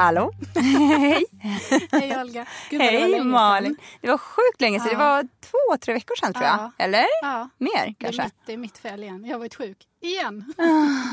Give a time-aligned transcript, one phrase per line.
[0.00, 0.30] Hallå?
[0.54, 1.24] Hej.
[1.92, 2.46] Hej Olga.
[2.70, 3.76] Gud, det Hej länge Malin.
[4.00, 4.88] Det var sjukt länge sedan.
[4.88, 4.98] Det Ja.
[4.98, 6.54] var två, tre veckor sedan tror jag.
[6.58, 6.72] Ja.
[6.78, 7.04] Eller?
[7.22, 7.48] Ja.
[7.58, 8.22] Mer Det är, kanske?
[8.24, 9.24] mitt, det är mitt fel igen.
[9.24, 9.76] Jag har varit sjuk.
[10.02, 10.54] Igen.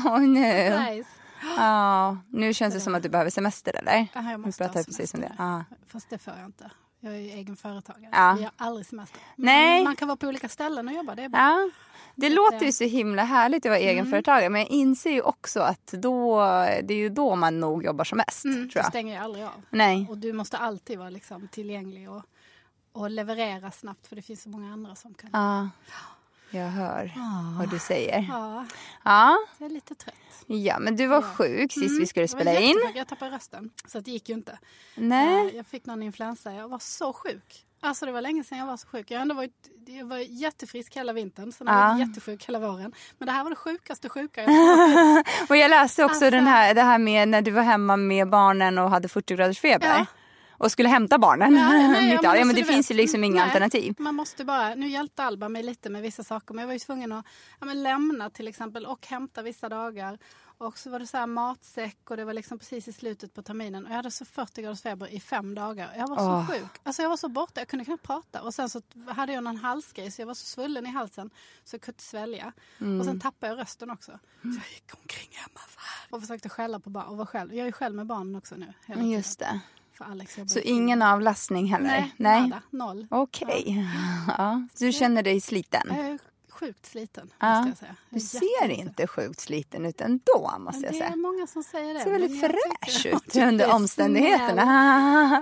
[0.04, 0.78] Åh nu.
[0.78, 1.08] Nice.
[1.56, 4.06] Ja, nu känns det som att du behöver semester eller?
[4.14, 5.32] Jaha, jag måste ha precis om det.
[5.38, 5.64] Ja.
[5.92, 6.70] Fast det får jag inte.
[7.00, 8.10] Jag är ju egen företagare.
[8.12, 8.34] Ja.
[8.38, 9.20] Vi har aldrig semester.
[9.36, 9.84] Nej.
[9.84, 11.14] Man kan vara på olika ställen och jobba.
[11.14, 11.40] Det är bra.
[11.40, 11.70] Ja.
[12.20, 15.86] Det låter ju så himla härligt att vara egenföretagare men jag inser ju också att
[15.86, 16.40] då,
[16.82, 18.44] det är ju då man nog jobbar som mest.
[18.44, 18.86] Mm, tror jag.
[18.92, 19.62] stänger jag aldrig av.
[19.70, 20.06] Nej.
[20.10, 22.22] Och du måste alltid vara liksom tillgänglig och,
[22.92, 25.30] och leverera snabbt för det finns så många andra som kan.
[25.32, 25.68] Ja,
[26.50, 27.12] jag hör
[27.58, 28.26] vad du säger.
[28.28, 28.66] Ja,
[29.04, 30.14] Ja, jag är lite trött.
[30.46, 32.68] ja men du var sjuk sist vi skulle Jag spela in.
[32.68, 32.96] jättesjuk.
[32.96, 33.70] Jag tappade rösten.
[33.86, 34.58] Så det gick ju inte.
[34.94, 35.48] Nej.
[35.48, 36.52] Eh, Jag fick någon influensa.
[36.52, 37.64] Jag var så sjuk.
[37.80, 39.10] Alltså det var länge sedan jag var så sjuk.
[39.10, 39.52] Jag ändå varit
[39.86, 41.52] jag var jättefrisk hela vintern.
[41.52, 41.88] Sen jag Ja.
[41.88, 42.92] varit jättesjuk hela våren.
[43.18, 45.50] Men det här var det sjukaste sjuka jag varit.
[45.50, 48.28] Och jag läste också Alltså- den här, det här med när du var hemma med
[48.28, 49.86] barnen och hade 40 graders feber.
[49.86, 50.06] Ja.
[50.60, 51.56] Och skulle hämta barnen.
[51.56, 52.22] Ja, nej, i allt.
[52.22, 53.94] ja, alltså, men det finns vet, ju liksom inga nej, alternativ.
[53.98, 56.78] Man måste bara, nu hjälpte Alba mig lite med vissa saker men jag var ju
[56.78, 57.24] tvungen att
[57.60, 60.18] ja, men lämna till exempel och hämta vissa dagar.
[60.58, 63.42] Och så var det så här matsäck och det var liksom precis i slutet på
[63.42, 63.84] terminen.
[63.84, 65.90] Och jag hade så 40 graders feber i fem dagar.
[65.96, 66.46] Jag var så Åh.
[66.50, 66.80] sjuk.
[66.82, 68.42] Alltså jag var så borta, jag kunde knappt prata.
[68.42, 71.30] Och sen så hade jag någon halsgrej så jag var så svullen i halsen
[71.64, 72.52] så jag kunde inte svälja.
[73.00, 74.12] Och sen tappade jag rösten också.
[74.42, 75.60] Så jag gick omkring hemma
[76.10, 77.54] och försökte skälla på barn och var själv.
[77.54, 78.74] Jag är ju själv med barnen också nu.
[78.86, 79.10] hela tiden.
[79.10, 79.60] Just det.
[80.00, 81.86] Alex Så ingen avlastning heller?
[81.88, 82.42] Nej, Nej.
[82.42, 82.62] nada.
[82.70, 83.06] Noll.
[83.10, 83.86] Okej.
[84.38, 84.66] Ja.
[84.74, 86.18] Så du känner dig sliten?
[86.60, 87.54] Sjukt sliten, Ja.
[87.54, 87.96] måste jag säga.
[88.10, 91.10] Jag Du ser inte sjukt sliten ut ändå måste jag det säga.
[91.10, 92.00] är många som säger det.
[92.00, 94.64] Du ser väldigt fräsch ut det under omständigheterna.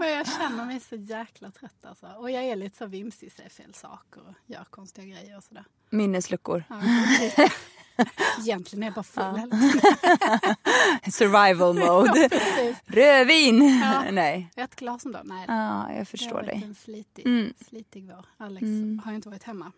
[0.00, 2.06] Men jag känner mig så jäkla trött alltså.
[2.06, 5.64] Och jag är lite så vimsig, säger fel saker och gör konstiga grejer och sådär.
[5.90, 6.64] Minnesluckor.
[6.68, 6.76] Ja.
[8.40, 9.50] Egentligen är jag bara full tiden.
[11.12, 12.28] Survival mode.
[12.28, 12.76] Precis.
[12.86, 13.78] Rödvin!
[13.82, 14.04] Ja.
[14.10, 14.50] Nej.
[14.56, 15.26] Ett glas om dagen?
[15.28, 15.44] Nej.
[15.48, 16.62] Ja, jag det har förstår dig.
[16.64, 17.54] en slitig, Mm.
[17.68, 18.24] slitig vår.
[18.36, 18.66] Alex
[19.04, 19.72] har ju inte varit hemma.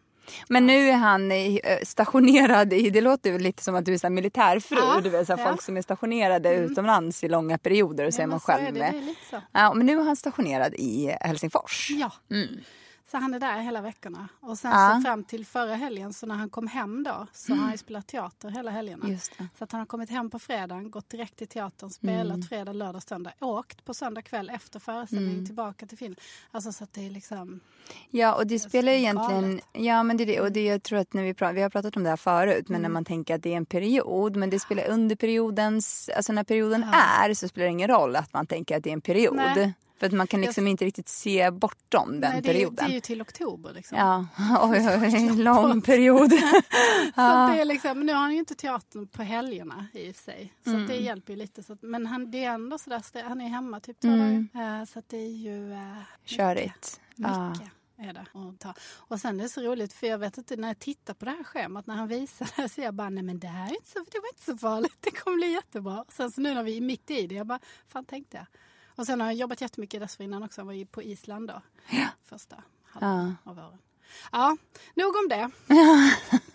[0.49, 3.99] Men nu är han ö, stationerad i, det låter väl lite som att du är
[3.99, 5.43] så militärfru, Ja, du vet så här, ja.
[5.43, 5.53] Mm.
[5.53, 8.75] folk som är stationerade utomlands i långa perioder och så är man så är själv
[8.75, 9.43] det, det är.
[9.53, 11.91] Ja, men nu är han stationerad i Helsingfors.
[11.91, 12.13] Ja.
[13.11, 14.29] Så han är där hela veckorna.
[14.41, 14.95] Och sen Ja.
[14.97, 18.07] så fram till förra helgen, så när han kom hem då, så har han spelat
[18.07, 19.19] teater hela helgerna.
[19.59, 23.03] Så att han har kommit hem på fredagen, gått direkt till teatern, spelat fredag, lördag,
[23.03, 26.21] söndag, åkt på söndag kväll efter föreställningen tillbaka till Finland.
[26.51, 27.61] Alltså så att det är liksom...
[28.11, 29.43] Ja, och det spelar ju egentligen...
[29.51, 29.65] galet.
[29.73, 30.41] Ja, men det är det.
[30.41, 32.69] Och det, jag tror att när vi, pratar, vi har pratat om det här förut,
[32.69, 36.11] men när man tänker att det är en period, men det spelar under periodens...
[36.17, 38.95] Alltså när perioden är så spelar det ingen roll att man tänker att det är
[38.95, 39.37] en period.
[39.37, 39.75] Nej.
[39.99, 42.87] För att man kan liksom inte riktigt se bortom den Nej, det, är, perioden.
[42.87, 43.99] det är ju till oktober liksom.
[43.99, 44.27] Ja,
[44.63, 46.31] oj, oj, oj, lång period.
[47.15, 47.21] Så
[47.53, 50.53] det är liksom, nu har han ju inte teatern på helgerna i och sig.
[50.65, 50.87] Så Mm.
[50.87, 51.63] det hjälper ju lite.
[51.63, 54.49] Så att, men han, det är ändå sådär, så han är hemma typ två Mm.
[54.53, 54.81] dagar.
[54.81, 55.73] Eh, Så att det är ju...
[55.73, 57.01] eh, Körigt.
[57.17, 57.51] Ja.
[57.51, 58.75] Mycket är det att ta.
[58.97, 61.31] Och sen är det så roligt för jag vet inte när jag tittar på det
[61.31, 63.91] här schemat när han visar det så jag bara nej men det här är inte
[63.91, 64.97] så, det var inte så farligt.
[65.01, 66.01] Det kommer bli jättebra.
[66.01, 67.59] Och sen så nu när vi är mitt i det jag bara
[67.89, 68.47] fan tänkte jag.
[68.99, 70.61] Och sen har jag jobbat jättemycket dessförinnan också.
[70.61, 71.63] Jag var ju på Island då.
[72.25, 73.79] Första halvan av åren.
[74.33, 74.57] Ja,
[74.95, 75.51] nog om det.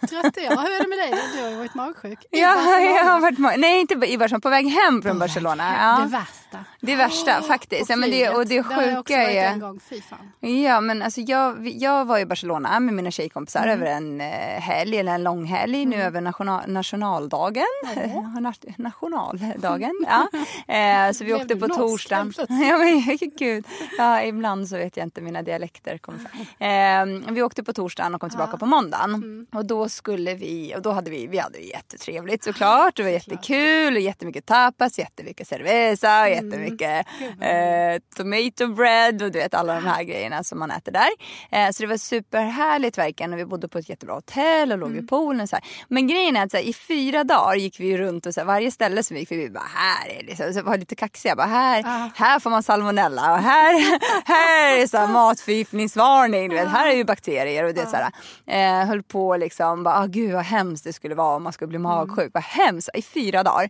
[0.07, 0.57] Trött är jag.
[0.61, 1.13] Hur är det med dig?
[1.37, 2.19] Du har ju varit magsjuk.
[2.31, 2.79] i Ja, Barcelona.
[2.85, 4.39] jag har varit må- Nej, inte i Barcelona.
[4.41, 5.63] På väg hem från Barcelona.
[5.69, 6.05] Det Ja.
[6.19, 6.65] värsta.
[6.81, 7.89] Det värsta faktiskt.
[7.89, 9.79] Ja, men det, och det Där har jag också sjuka varit en gång.
[9.89, 10.31] Fy fan.
[10.51, 14.27] Ja men alltså jag, jag var i Barcelona med mina tjejkompisar över en eh,
[14.61, 17.63] helg, eller en lång helg nu över national, nationaldagen.
[18.39, 20.27] Nat- nationaldagen, ja.
[20.75, 22.33] Eh, så vi åkte på torsdagen.
[22.49, 23.03] Ja, men,
[23.37, 23.67] gud.
[23.97, 26.31] Ja, ibland så vet jag inte, mina dialekter kommer fram.
[27.27, 29.47] Eh, vi åkte på torsdagen och kom tillbaka på måndagen.
[29.53, 32.95] Och då skulle vi, och då hade vi, vi hade jättetrevligt såklart.
[32.95, 37.07] Det var jättekul och jättemycket tapas, jättemycket cerveza, jättemycket
[37.41, 41.09] eh, tomato bread och du vet alla de här grejerna som man äter där.
[41.51, 44.91] Eh, så det var superhärligt verkligen och vi bodde på ett jättebra hotell och låg
[44.91, 45.41] vid poolen.
[45.41, 45.65] Och så här.
[45.87, 48.45] Men grejen är att så här, i fyra dagar gick vi runt och så här,
[48.47, 51.35] varje ställe som vi gick förbi bara här är det så, så var lite kaxiga.
[51.35, 56.49] Bara, här, här får man salmonella och här, här är så här, matförgiftningsvarning.
[56.49, 58.11] Du vet, här är ju bakterier och det så här,
[58.47, 61.67] eh, höll på liksom bara, ah, gud vad hemskt det skulle vara om man skulle
[61.67, 62.31] bli magsjuk.
[62.33, 63.69] Vad hemskt i fyra dagar.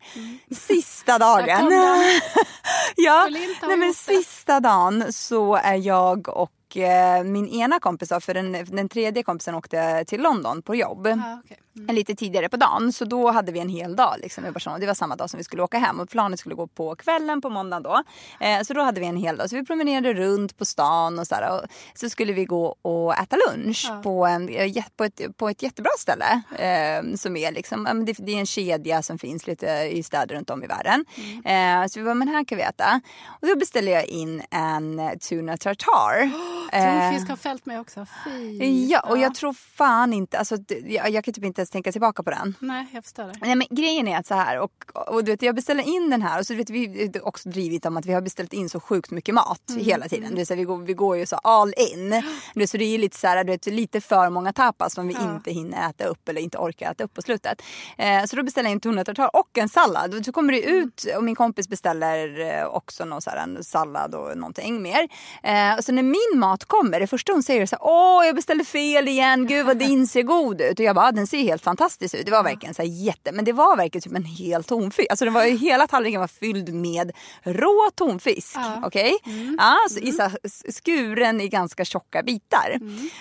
[0.55, 1.71] Sista dagen.
[2.95, 3.27] ja,
[3.67, 8.51] nej, men sista dagen så är jag och eh, min ena kompis, då, för den,
[8.65, 11.07] den tredje kompisen åkte till London på jobb.
[11.07, 11.57] Ja, okej.
[11.75, 11.95] Mm.
[11.95, 14.79] Lite tidigare på dagen så då hade vi en hel dag liksom, i Barcelona.
[14.79, 17.41] Det var samma dag som vi skulle åka hem och planet skulle gå på kvällen
[17.41, 18.03] på måndagen då.
[18.39, 19.49] Eh, så då hade vi en hel dag.
[19.49, 23.13] Så vi promenerade runt på stan och så här, och så skulle vi gå och
[23.13, 26.41] äta lunch på, en, eh, på, ett, på ett jättebra ställe.
[26.55, 30.49] Eh, som är liksom, det, det är en kedja som finns lite i städer runt
[30.49, 31.05] om i världen.
[31.45, 33.01] Eh, så vi bara, men här kan vi äta.
[33.41, 36.31] Och då beställde jag in en tuna tartar.
[36.73, 38.05] Eh, Tonfisk har fällt mig också.
[38.25, 38.85] Fy.
[38.85, 42.23] Ja, och jag tror fan inte, alltså, jag, jag kan typ inte ens tänka tillbaka
[42.23, 42.55] på den.
[42.59, 43.33] Nej, jag förstår det.
[43.41, 46.21] Nej men grejen är att så här och, och du vet jag beställer in den
[46.21, 48.79] här och så vet vi är också drivit om att vi har beställt in så
[48.79, 50.29] sjukt mycket mat hela tiden.
[50.29, 52.23] Det vill säga, vi, går, vi går ju så all in.
[52.53, 55.07] Du vet, så det är lite så här, du vet, lite för många tapas som
[55.07, 57.61] vi inte hinner äta upp eller inte orkar äta upp på slutet.
[57.97, 60.25] Eh, så då beställer jag in tuna tartar och en sallad.
[60.25, 64.15] Så kommer det ut och min kompis beställer eh, också någon så här, en sallad
[64.15, 65.07] och någonting mer.
[65.43, 68.25] Eh, och så när min mat kommer, det första hon säger är så här, åh
[68.25, 70.79] jag beställde fel igen, gud vad din ser god ut.
[70.79, 72.25] Och jag bara, "Ah, den ser helt fantastisk ut.
[72.25, 75.09] Det var verkligen så här jätte, men det var verkligen typ en hel tonfisk.
[75.09, 77.11] Alltså den var hela tallriken var fylld med
[77.43, 78.55] rå tonfisk.
[78.83, 79.17] Okej?
[79.57, 82.79] Ja, så i så här s- skuren i ganska tjocka bitar.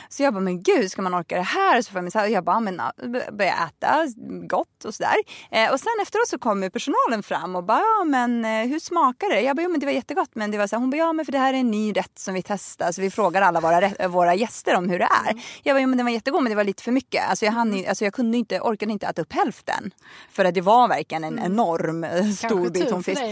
[0.08, 1.82] Så jag bara, men gud ska man orka det här?
[1.82, 2.92] Så får jag, så här, jag bara, men ja,
[3.32, 4.06] börjar äta
[4.48, 5.14] gott och sådär.
[5.50, 9.28] Eh, och sen efteråt så kommer personalen fram och bara, ja men eh, hur smakar
[9.30, 9.40] det?
[9.40, 10.30] Jag bara, jo men det var jättegott.
[10.34, 11.92] Men det var så här, hon bara, ja men för det här är en ny
[11.92, 12.92] rätt som vi testar.
[12.92, 15.42] Så vi frågar alla våra, våra gäster om hur det är.
[15.62, 17.28] Jag bara, jo men den var jättegod men det var lite för mycket.
[17.28, 19.90] Alltså jag, hann, alltså jag kunde inte, orkade inte äta upp hälften.
[20.32, 23.22] För att det var verkligen en enorm eh, stor Kanske bit tonfisk.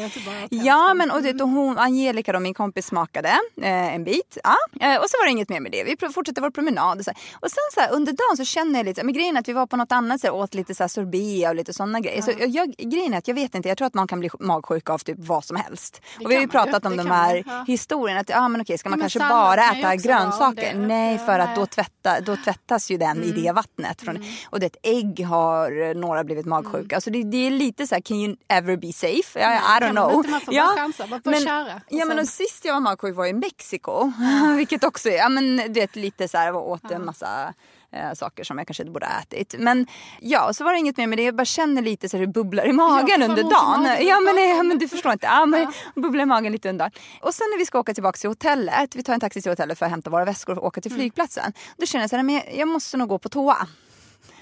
[0.50, 3.28] Ja men och, det, och hon, Angelica då, min kompis smakade
[3.62, 4.38] eh, en bit.
[4.44, 4.56] Ja.
[4.81, 5.84] Eh, och så var det inget mer med det.
[5.84, 6.98] Vi fortsatte vår promenad.
[6.98, 9.40] Och, så och sen så här, under dagen så känner jag lite, men grejen är
[9.40, 12.00] att vi var på något annat sätt åt lite så här sorbet och lite sådana
[12.00, 12.22] grejer.
[12.22, 14.90] Så jag, grejen är att jag vet inte, jag tror att man kan bli magsjuk
[14.90, 16.02] av typ vad som helst.
[16.19, 17.64] Det och vi har ju kan man pratat om de här ja.
[17.66, 18.20] historierna.
[18.20, 20.75] Att, ja men okej, ska man Men kanske bara ju äta grönsaker?
[20.75, 24.03] Nej, för att då, tvätta, då tvättas ju den i det vattnet.
[24.03, 26.94] Från, Och det ägg har eh, några blivit magsjuka.
[26.97, 29.38] Alltså det, det är lite så här, can you ever be safe?
[29.38, 30.27] I, I don't know.
[30.31, 31.81] man får bara chansa, man får men, köra.
[31.88, 34.12] Ja men sen- och sist jag var magsjuk var i Mexiko.
[34.56, 37.55] Vilket också är, ja men du vet lite så här, åt en massa
[37.93, 39.55] eh, saker som jag kanske inte borde ha ätit.
[39.59, 39.87] Men
[40.20, 41.23] ja, så var det inget mer med det.
[41.23, 43.82] Jag bara känner lite så det bubblar i magen Ja, under dagen.
[43.82, 44.06] magen.
[44.06, 45.27] Ja men, ja men du förstår inte.
[45.27, 46.93] Ja, men, bubblar i magen lite under dagen.
[47.23, 48.97] Och sen när vi ska åka tillbaka till hotellet.
[48.97, 51.01] Vi tar en taxi till hotellet för att hämta våra väskor och åka till Mm.
[51.01, 51.53] flygplatsen.
[51.77, 53.56] Då känner jag så här, men jag- måste nog gå på toa.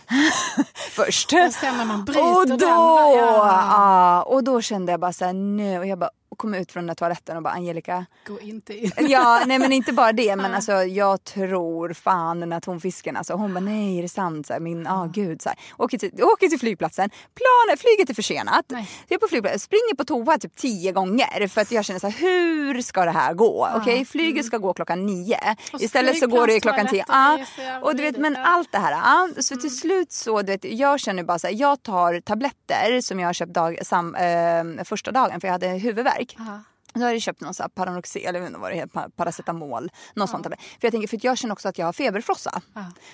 [0.93, 1.33] Först.
[1.33, 3.13] Och sen när man bryter Och den, då, ja.
[3.71, 5.79] ja, och då kände jag bara så här, nu.
[5.79, 8.07] Och jag bara kom ut från den där toaletten och bara Angelica.
[8.27, 8.93] Gå inte in.
[8.99, 13.35] Ja, nej men inte bara det men alltså jag tror fan den här tonfisken alltså.
[13.35, 14.47] Hon bara nej är det sant?
[14.47, 15.59] Så här, min, ah gud så här.
[15.77, 18.65] Åker till, åker till flygplatsen, planet, flyget är försenat.
[18.69, 18.91] Nej.
[19.09, 22.09] Jag är på flygplatsen, springer på toa typ tio gånger för att jag känner så
[22.09, 23.69] här, hur ska det här gå?
[23.77, 25.57] Okej, flyget ska gå klockan nio.
[25.73, 27.05] Och Istället så går det klockan tio.
[27.09, 28.41] Ja, jävla och du vet men ja.
[28.45, 28.93] allt det här.
[28.93, 33.01] Ja, så till slut så, du vet, jag känner bara så här, jag tar tabletter
[33.01, 36.28] som jag har köpt dag, sam, eh, första dagen för jag hade huvudvärk.
[36.39, 36.61] Aha.
[36.95, 39.91] Då har jag köpt någon så här Paranoxel, eller inte vad det heter, pa- paracetamol.
[40.15, 40.61] Någon sån tablett.
[40.61, 42.63] För jag tänker, för jag känner också att jag har feberfrossa.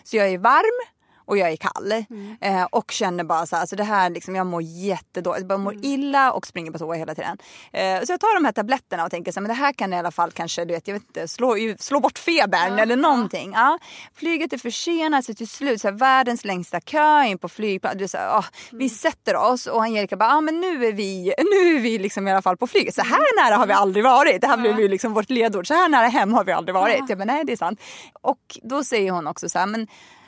[0.05, 0.94] Så jag är varm
[1.25, 1.93] och jag är kall.
[2.11, 2.37] Mm.
[2.41, 5.47] Eh, och känner bara så här, alltså det här liksom, jag mår jättedåligt.
[5.49, 5.85] Jag mår Mm.
[5.85, 7.39] illa och springer på toa hela tiden.
[7.73, 9.93] Eh, så jag tar de här tabletterna och tänker så här, men det här kan
[9.93, 13.53] i alla fall kanske, du vet, jag vet inte, slå, slå bort febern eller någonting.
[13.55, 13.79] Ja.
[14.15, 17.99] Flyget är försenat så till slut, så här, världens längsta kö in på flygplan.
[17.99, 18.79] Du, så här, åh, Mm.
[18.79, 22.29] Vi sätter oss och Angelica bara, ah, men nu är vi, nu är vi liksom
[22.29, 22.95] i alla fall på flyget.
[22.95, 24.41] Så här nära har vi aldrig varit.
[24.41, 25.67] Det här blev ju liksom vårt ledord.
[25.67, 27.05] Så här nära hem har vi aldrig varit.
[27.09, 27.81] Jag bara, nej det är sant.
[28.23, 29.87] Och då säger hon också så här, men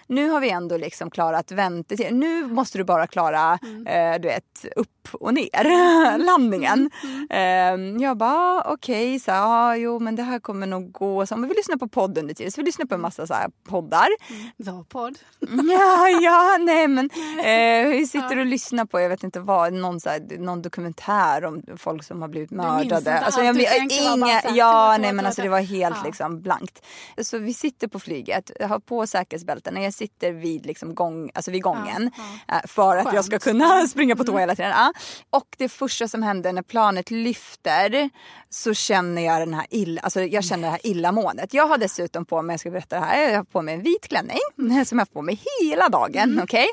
[0.09, 2.21] nu har vi ändå liksom klarat väntetiden.
[2.21, 6.91] Nu måste du bara klara eh, du vet, upp och ner landningen.
[7.31, 11.27] Eh, jag bara okej, så här, ah, jo men det här kommer nog gå.
[11.27, 12.53] Så, men vi lyssnar på podd under tiden.
[12.53, 14.09] Så vi lyssnar på en massa så här poddar.
[14.57, 15.19] Vår podd.
[15.73, 20.01] Ja, ja, nej men eh, vi sitter och lyssnar på, jag vet inte vad, någon,
[20.01, 23.19] så här, någon dokumentär om folk som har blivit mördade.
[23.19, 26.03] Alltså, allt jag, jag, inga, så ja, tå, nej men alltså det var helt Ja.
[26.05, 26.87] liksom blankt.
[27.23, 31.62] Så vi sitter på flyget, har på säkerhetsbälten, jag sitter vid, liksom gång, alltså vid
[31.62, 32.11] gången
[32.49, 33.47] eh, för att jag ska Skönt.
[33.47, 33.61] Mm.
[33.69, 34.71] kunna springa på toa hela tiden.
[34.71, 34.93] Ja.
[35.31, 38.11] Och det första som händer när planet lyfter
[38.50, 41.55] så känner jag den här illa, alltså jag känner det här illamåendet.
[41.55, 43.83] Jag har dessutom på mig, jag ska berätta det här, jag har på mig en
[43.83, 44.38] vit klänning
[44.87, 46.23] som jag har på mig hela dagen.
[46.31, 46.43] Mm.
[46.45, 46.67] okej?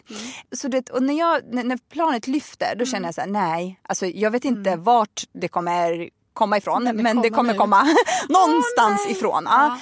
[0.55, 3.79] Så det, och när, jag, när, när planet lyfter då känner jag så här, nej,
[3.83, 4.83] alltså jag vet inte Mm.
[4.83, 7.57] vart det kommer komma ifrån men Men det det kommer, kommer nu.
[7.57, 7.83] komma
[8.29, 9.11] någonstans nej.
[9.11, 9.43] ifrån.
[9.49, 9.77] Ja.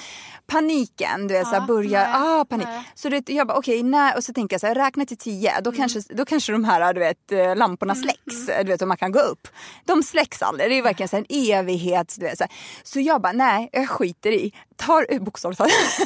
[0.46, 0.52] Ja.
[0.54, 2.66] Paniken, du vet, så här, Ja, börjar, nej, ah, panik.
[2.70, 2.82] nej.
[2.94, 4.14] Så det, jag bara okej, nej.
[4.16, 5.78] och så tänker jag så här, räkna till tio, då, Mm.
[5.80, 9.12] kanske, då kanske de här du vet, eh, lamporna släcks, du vet, och man kan
[9.12, 9.48] gå upp.
[9.84, 12.14] De släcks aldrig, det är verkligen så här, en evighet.
[12.18, 12.52] Du vet, så, här.
[12.82, 14.52] så jag bara, nej, jag skiter i.
[14.86, 15.72] Tar, eh, bokstavligt talat.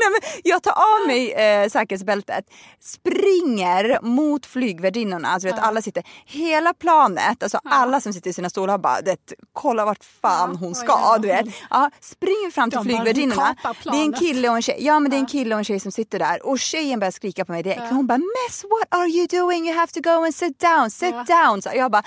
[0.00, 2.44] nej, men jag tar av mig eh, säkerhetsbältet,
[2.80, 8.50] springer mot flygvärdinnorna, alltså, vet, alla sitter, hela planet, alltså alla som sitter i sina
[8.50, 11.18] stolar bara, vet, kolla vart fan Ja, hon ska.
[11.18, 11.46] Du vet.
[11.70, 13.56] Ja, springer fram till De flygvärdinnorna.
[13.84, 14.76] Det är en kille och en tjej.
[14.80, 17.10] Ja men det är en kille och en tjej som sitter där och tjejen börjar
[17.10, 17.82] skrika på mig direkt.
[17.90, 19.68] Hon bara Mess what are you doing?
[19.68, 21.62] You have to go and sit down, sit down.
[21.62, 22.02] Så jag bara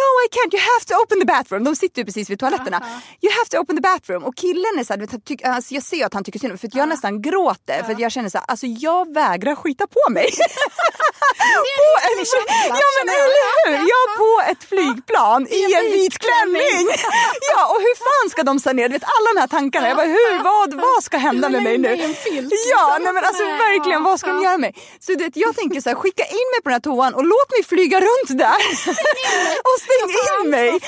[0.00, 1.64] No I can't, you have to open the bathroom.
[1.64, 2.78] De sitter ju precis vid toaletterna.
[3.20, 4.24] You have to open the bathroom.
[4.24, 6.58] Och killen är så här, du vet, alltså, jag ser att han tycker synd om
[6.58, 10.10] för att jag nästan gråter för jag känner så här, alltså jag vägrar skita på
[10.10, 10.30] mig.
[11.42, 12.18] på en,
[12.68, 13.88] ja men eller hur?
[13.94, 16.84] Jag på ett flygplan i en vit klänning.
[17.52, 18.88] ja och hur fan ska de sanera?
[18.88, 19.88] Du vet alla de här tankarna.
[19.88, 21.88] Jag bara hur, vad, vad ska hända med mig nu?
[22.32, 23.04] Ja liksom.
[23.04, 24.74] nej men alltså verkligen vad ska de göra med mig?
[25.00, 27.24] Så du vet, jag tänker så här, skicka in mig på den här toan och
[27.24, 28.60] låt mig flyga runt där.
[29.68, 30.10] och stäng
[30.44, 30.80] in mig.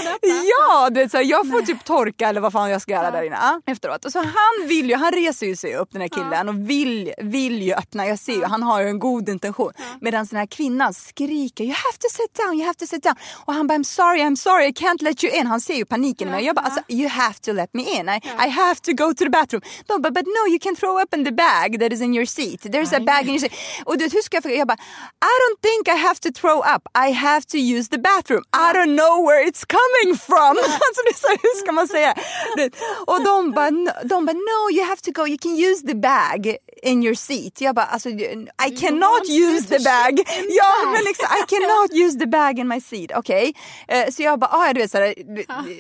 [0.52, 3.11] Ja du vet, så här, jag får typ torka eller vad fan jag ska göra
[3.11, 3.61] där inne.
[3.66, 4.04] Efteråt.
[4.04, 7.14] Och så han vill ju, han reser ju sig upp den här killen och vill,
[7.19, 8.07] vill ju öppna.
[8.07, 9.73] Jag ser ju, han har ju en god intention.
[10.00, 13.14] Medan den här kvinnan skriker you have to sit down, you have to sit down.
[13.47, 15.47] Och han bara I'm sorry, I'm sorry, I can't let you in.
[15.47, 16.45] Han ser ju paniken mig.
[16.45, 18.09] Jag bara alltså, you have to let me in.
[18.09, 19.62] I, I have to go to the bathroom.
[19.87, 22.26] De bara but no you can throw up in the bag that is in your
[22.26, 22.62] seat.
[22.62, 23.53] There's a bag in your seat.
[23.85, 24.59] Och du vet, hur ska jag förklara?
[24.59, 24.79] Jag bara
[25.33, 26.83] I don't think I have to throw up.
[27.09, 28.43] I have to use the bathroom.
[28.53, 30.53] I don't know where it's coming from.
[30.87, 32.14] alltså det är så hur ska man säga?
[33.07, 33.71] Och de bara,
[34.05, 37.61] de bara no you have to go, you can use the bag in your seat.
[37.61, 40.21] Jag bara alltså I cannot use the bag.
[40.49, 43.11] Ja men exakt, I cannot use the bag in my seat.
[43.14, 43.55] Okej.
[43.88, 45.14] Eh, Så jag bara, ah, du vet såhär,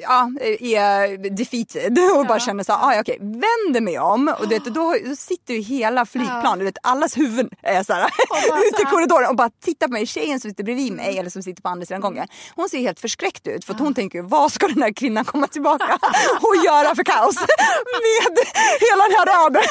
[0.02, 0.30] ja,
[0.60, 4.64] är defeated och bara känner såhär, ah, ja, okej, vänder mig om och du vet,
[4.64, 8.04] då, då sitter ju hela flygplanet, du vet, allas huvuden är såhär
[8.68, 10.06] ute i korridoren och bara tittar på mig.
[10.06, 13.00] Tjejen som sitter bredvid mig eller som sitter på andra sidan gången, hon ser helt
[13.00, 15.98] förskräckt ut för att hon tänker, vad ska den här kvinnan komma tillbaka
[16.40, 17.36] och göra för kaos
[18.04, 18.34] med
[18.86, 19.62] hela den här raden?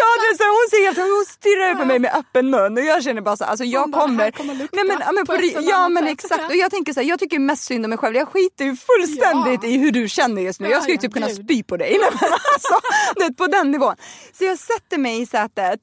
[0.00, 3.02] Ja, det så, hon ser helt, hon stirrar på mig med öppen mun och jag
[3.04, 6.02] känner bara så alltså jag bara, kommer, "Här kommer nej men, på, på ja men
[6.04, 8.16] sätt." exakt och jag tänker så här, jag tycker mest synd om mig själv.
[8.16, 9.68] Jag skiter ju fullständigt Ja.
[9.68, 10.68] i hur du känner just nu.
[10.68, 11.90] Jag skulle ju typ kunna spy på dig.
[12.00, 13.94] Nej, men alltså, på den nivån.
[14.38, 15.80] Så jag sätter mig i sätet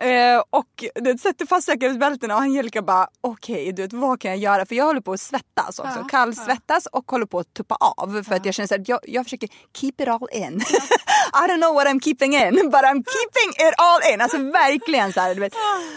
[0.00, 4.40] Eh, och det sätter fast säkerhetsbältena och Angelica bara okej du vet vad kan jag
[4.40, 5.98] göra för jag håller på att svettas också.
[5.98, 9.00] Ja, Kallsvettas och håller på att tuppa av för att jag känner så att jag,
[9.02, 10.60] jag försöker keep it all in.
[11.34, 14.20] I don't know what I'm keeping in but I'm keeping it all in.
[14.20, 15.54] Alltså verkligen så här, du vet.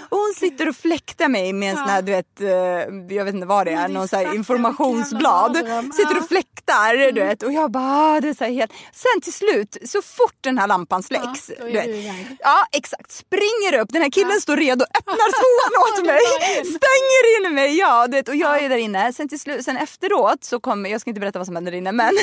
[0.10, 3.34] Och hon sitter och fläktar mig med en sån här du vet, eh, jag vet
[3.34, 5.58] inte vad det är, någon så här informationsblad.
[5.94, 6.28] Sitter och
[6.72, 6.82] Ja.
[6.92, 8.74] fläktar du vet och jag bara ah, det är så helt.
[8.94, 11.52] Sen till slut så fort den här lampan släcks.
[11.60, 12.36] Ja, du vet, du.
[12.40, 17.48] Ja exakt, springer upp, den här killen står redo, öppnar toan åt Du mig, stänger
[17.48, 17.78] in mig.
[17.78, 19.14] Ja, det, och jag är där inne.
[19.14, 21.78] Sen, till slut, sen efteråt så kommer, jag ska inte berätta vad som händer där
[21.78, 22.12] inne men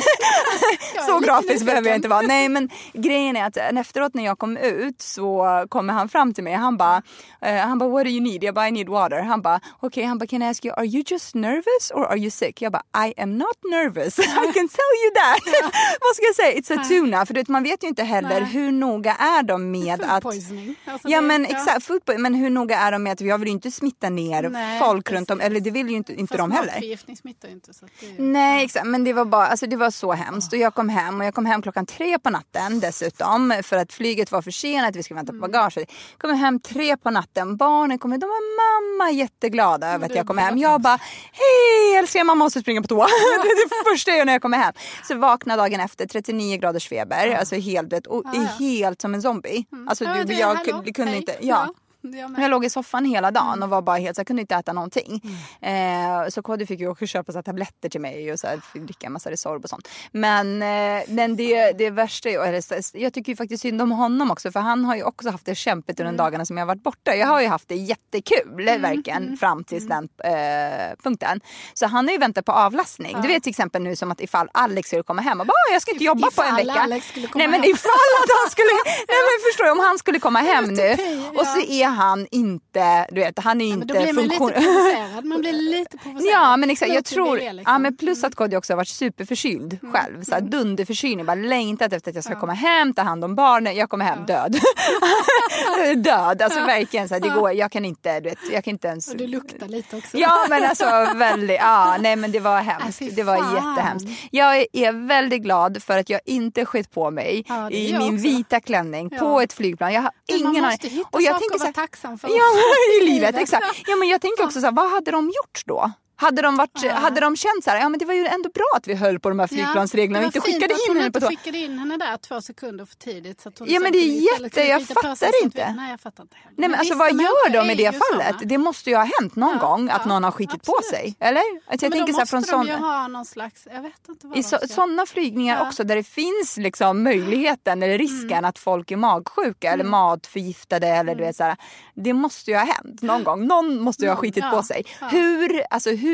[1.07, 2.21] så grafisk behöver jag inte vara.
[2.21, 6.45] Nej men grejen är att efteråt när jag kom ut så kommer han fram till
[6.45, 6.55] mig.
[6.55, 7.03] Han bara,
[7.43, 8.45] eh, han bara what do you need?
[8.45, 9.21] Jag bara I need water.
[9.21, 10.05] Han bara okej, okay.
[10.05, 12.63] han bara can I ask you are you just nervous or are you sick?
[12.63, 14.19] Jag bara I am not nervous.
[14.45, 15.41] I can tell you that.
[16.01, 16.53] vad ska jag säga?
[16.61, 17.27] It's a tuna.
[17.27, 18.51] För du vet, man vet ju inte heller Nej.
[18.51, 20.75] hur noga är de med Food att poisoning.
[20.87, 23.49] Alltså, Ja Ja men exakt, fotboll, men hur noga är de med att jag vill
[23.49, 25.51] ju inte smitta ner Nej, folk runt om, precis.
[25.51, 26.67] eller det vill ju inte, inte Fast de heller.
[26.73, 27.75] matförgiftning smittar ju inte.
[27.75, 28.23] Så det.
[28.23, 30.53] Nej exakt, men det var bara, alltså det var så hemskt.
[30.53, 33.55] Och jag kom hem och jag kom hem klockan tre på natten dessutom.
[33.65, 35.41] För att flyget var försenat, vi skulle vänta Mm.
[35.43, 35.91] på bagaget.
[36.19, 38.57] Kom hem tre på natten, barnen kom de var
[38.99, 40.59] mamma jätteglada över att det jag kom hem.
[40.59, 40.99] Jag bara,
[41.33, 43.07] hej älskling mamma måste springa på toa.
[43.43, 44.73] det är det första jag när jag kommer hem.
[45.09, 49.65] Så vaknade dagen efter, 39 graders feber, alltså helt, och är helt som en zombie.
[49.89, 51.75] Alltså Ja, du, jag hallå, kunde, inte, ja.
[52.39, 54.73] jag låg i soffan hela dagen och var bara helt så jag kunde inte äta
[54.73, 55.23] någonting.
[55.61, 58.83] Eh, så Kodjo fick ju också köpa så tabletter till mig och så här, fick
[58.83, 59.89] dricka en massa Resorb och sånt.
[60.13, 64.53] Men, eh, men det, det värsta, är- jag tycker ju faktiskt synd om honom också
[64.53, 67.15] för han har ju också haft det kämpigt under dagarna som jag varit borta.
[67.15, 71.41] Jag har ju haft det jättekul verkligen fram tills den eh, punkten.
[71.75, 73.17] Så han har ju väntat på avlastning.
[73.23, 75.73] Du vet till exempel nu som att ifall Alex skulle komma hem och bara "Åh,
[75.73, 76.81] jag ska inte jobba på en Ifall vecka.
[76.81, 79.99] Alex skulle komma Nej men ifall att han skulle, nej men förstår du om han
[79.99, 80.93] skulle komma hem nu
[81.39, 81.88] och så ja.
[81.88, 84.63] är han inte, du vet han är Ja, inte då blir man lite funktion...
[84.63, 85.25] provocerad.
[85.25, 86.33] Man blir lite provocerad.
[86.33, 87.73] Ja men exakt, jag tror, det, liksom.
[87.73, 90.23] ja men plus att Kodjo också har varit superförkyld själv.
[90.25, 93.77] Så här, dunderförkylning, bara längtat efter att jag ska komma hem, ta hand om barnen.
[93.77, 94.59] Jag kommer hem död.
[95.97, 98.89] död, alltså verkligen så här, det går, jag kan inte, du vet, jag kan inte
[98.89, 99.09] ens.
[99.09, 100.17] Och det luktar lite också.
[100.17, 103.03] Ja men alltså väldigt, ja nej men det var hemskt.
[103.03, 104.09] Äh, Det var jättehemskt.
[104.31, 108.23] Jag är väldigt glad för att jag inte skett på mig Ja, i min också.
[108.23, 109.19] vita klänning Ja.
[109.19, 109.93] på ett flygplan.
[109.93, 111.05] Jag har ingen aning.
[111.11, 112.29] Och jag tänker så här, tacksam för.
[112.29, 112.45] Ja,
[113.01, 113.83] i livet, exakt.
[113.87, 115.93] Ja, men jag tänker också så här, vad hade de gjort då?
[116.21, 118.65] Hade de, varit, hade de känt så här, ja men det var ju ändå bra
[118.77, 121.29] att vi höll på de här flygplansreglerna och inte skickade in henne på toa.
[121.29, 121.37] toa.
[121.37, 123.41] skickade in henne där två sekunder för tidigt.
[123.41, 125.67] Så att hon Ja, men det är jätte- jag på fattar inte.
[125.71, 126.55] Vi, nej jag fattar inte heller.
[126.57, 128.29] Nej men alltså vissa vad gör de i det fallet?
[128.37, 128.49] såna.
[128.49, 131.01] Det måste ju ha hänt någon Ja, gång att ja, någon har skitit på absolut.
[131.01, 131.17] sig.
[131.21, 131.41] Eller?
[131.41, 134.09] Alltså jag men tänker då så här från de ju ha någon slags, jag vet
[134.09, 135.69] inte vad i så, sådana flygningar Ja.
[135.69, 141.15] också där det finns liksom möjligheten eller risken att folk är magsjuka eller matförgiftade eller
[141.15, 141.57] du vet så här,
[141.95, 143.47] Det måste ju ha hänt någon gång.
[143.47, 144.83] Någon måste ju ha skitit ja, på sig.
[145.01, 145.07] ja.
[145.09, 146.08] Hur, alltså, hur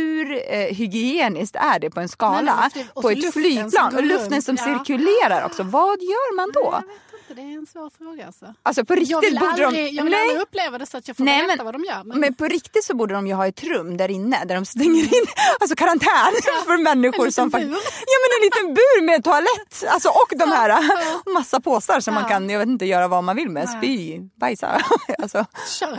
[0.47, 3.95] eh, hygieniskt är det på en skala Nej, och på ett flygplan?
[3.97, 4.65] Och luften som ja.
[4.65, 5.63] cirkulerar också.
[5.63, 6.71] Vad gör man då?
[6.71, 8.55] Vet inte, det är en svår fråga alltså.
[8.63, 9.91] Alltså på riktigt Jag vill, borde aldrig, de...
[9.97, 10.21] jag vill Nej.
[10.23, 12.05] aldrig uppleva det så att jag får Nej, veta men- vad de gör.
[12.05, 14.65] Men, Men på riktigt så borde de ju ha ett rum där inne där de
[14.65, 15.25] stänger in,
[15.61, 16.33] alltså karantän
[16.67, 17.71] för människor som faktiskt...
[17.73, 17.79] bur.
[18.07, 20.81] Ja men en liten bur med toalett, alltså och de här
[21.35, 22.29] massa påsar som man Ja.
[22.29, 23.77] kan, jag vet inte, göra vad man vill med, Nej.
[23.79, 24.81] spy, bajsa,
[25.19, 25.45] alltså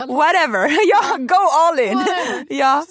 [0.08, 1.98] whatever, ja go all in.
[1.98, 2.46] Whatever.
[2.48, 2.84] Ja.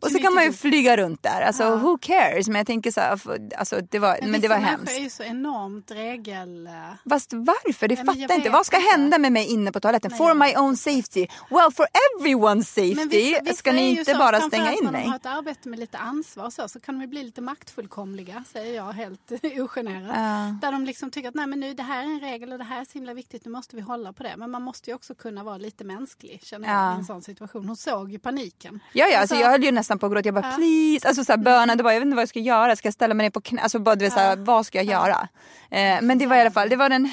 [0.00, 2.48] Och så kan man ju flyga runt där, alltså who cares?
[2.48, 3.20] Men jag tänker så här,
[3.58, 4.92] alltså det var, men, det vissa var människor hemskt.
[4.96, 6.68] är ju så enormt regel...
[7.10, 7.87] Fast varför?
[7.88, 8.50] Det men fattar jag inte.
[8.50, 10.10] Vad ska hända med mig inne på toaletten?
[10.10, 11.26] Nej, for my own safety.
[11.50, 11.86] Well, for
[12.20, 15.02] everyone's safety Men vissa, vissa ska ni inte så, bara framförallt stänga in när mig.
[15.02, 18.74] de har ett arbete med lite ansvar så, så kan de bli lite maktfullkomliga, säger
[18.76, 20.12] jag helt ogenerat.
[20.16, 20.56] Ja.
[20.62, 22.64] Där de liksom tycker att nej men nu det här är en regel och det
[22.64, 24.34] här är så himla viktigt, nu måste vi hålla på det.
[24.36, 26.92] Men man måste ju också kunna vara lite mänsklig, känner jag, Ja.
[26.94, 27.66] i en sån situation.
[27.68, 28.80] Hon såg ju paniken.
[28.92, 30.26] Ja, ja, alltså, Alltså- jag höll ju nästan på att gråta.
[30.28, 30.56] Jag bara Ja.
[30.56, 32.76] please, alltså så här, bönade bara, jag vet inte vad jag ska göra.
[32.76, 33.60] Ska jag ställa mig ner på knä?
[33.62, 35.28] Alltså bara du vet så här, vad ska jag göra?
[35.70, 37.04] Eh, men det var i alla fall, det var den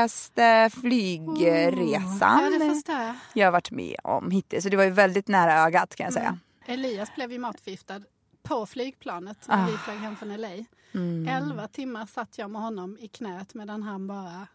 [0.00, 3.46] hemskaste flygresan Ja, det förstår jag.
[3.46, 4.62] har varit med om hittills.
[4.64, 6.38] Så det var ju väldigt nära ögat kan jag säga.
[6.66, 8.00] Elias blev ju matförgiftad
[8.42, 9.66] på flygplanet när Ah.
[9.70, 10.48] vi flög hem från LA.
[10.94, 11.28] Mm.
[11.28, 14.46] Elva timmar satt jag med honom i knät medan han bara...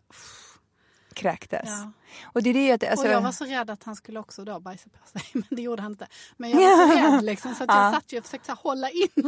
[1.13, 1.69] Kräktes.
[1.69, 1.91] Ja.
[2.23, 4.43] Och det är det att, alltså, och jag var så rädd att han skulle också
[4.45, 6.07] då bajsa på sig, men det gjorde han inte.
[6.37, 7.91] Men jag var så rädd liksom, så att jag Ja.
[7.91, 9.07] satt ju och försökte hålla in.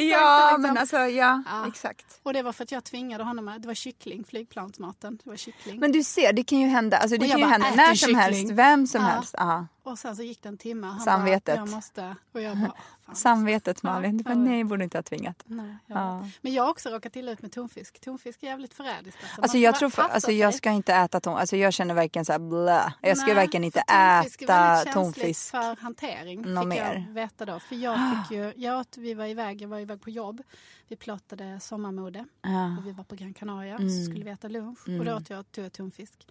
[0.00, 0.62] Ja, liksom.
[0.62, 1.68] men alltså ja, Ja.
[1.68, 2.20] exakt.
[2.22, 5.18] Och det var för att jag tvingade honom, att- det var kyckling, flygplansmaten.
[5.24, 5.80] Det var kyckling.
[5.80, 7.96] Men du ser, det kan ju hända, alltså, det kan ju hända "Ät när som
[7.96, 9.06] kyckling." helst, vem som Ja.
[9.08, 9.34] helst.
[9.38, 9.66] Ja.
[9.82, 10.86] Och sen så gick det en timme.
[10.86, 11.54] Han Samvetet.
[11.56, 12.16] Bara, jag måste.
[12.32, 12.72] Och jag bara,
[13.06, 13.14] fan.
[13.16, 15.42] Samvetet Malin, Ja, nej borde inte ha tvingat.
[15.46, 16.28] Nej, jag Ja.
[16.40, 18.00] Men jag har också råkat illa ut med tonfisk.
[18.00, 19.18] Tonfisk är jävligt förrädiskt.
[19.22, 22.32] Alltså, Alltså jag tror, alltså jag ska inte äta tonfisk, alltså jag känner verkligen så
[22.32, 22.94] här blä.
[23.02, 25.50] Jag ska Nej, verkligen inte tonfisk är äta känsligt tonfisk.
[25.50, 26.42] för hantering.
[26.42, 26.94] Nå fick mer.
[27.06, 27.60] jag veta då.
[27.60, 30.42] För jag fick ju, jag vi var iväg, jag var iväg på jobb.
[30.88, 32.24] Vi plåtade sommarmode.
[32.42, 32.76] Ja.
[32.78, 33.74] Och vi var på Gran Canaria.
[33.76, 33.90] Mm.
[33.90, 34.88] Så skulle vi äta lunch.
[34.98, 36.26] Och då åt jag, tog jag tonfisk.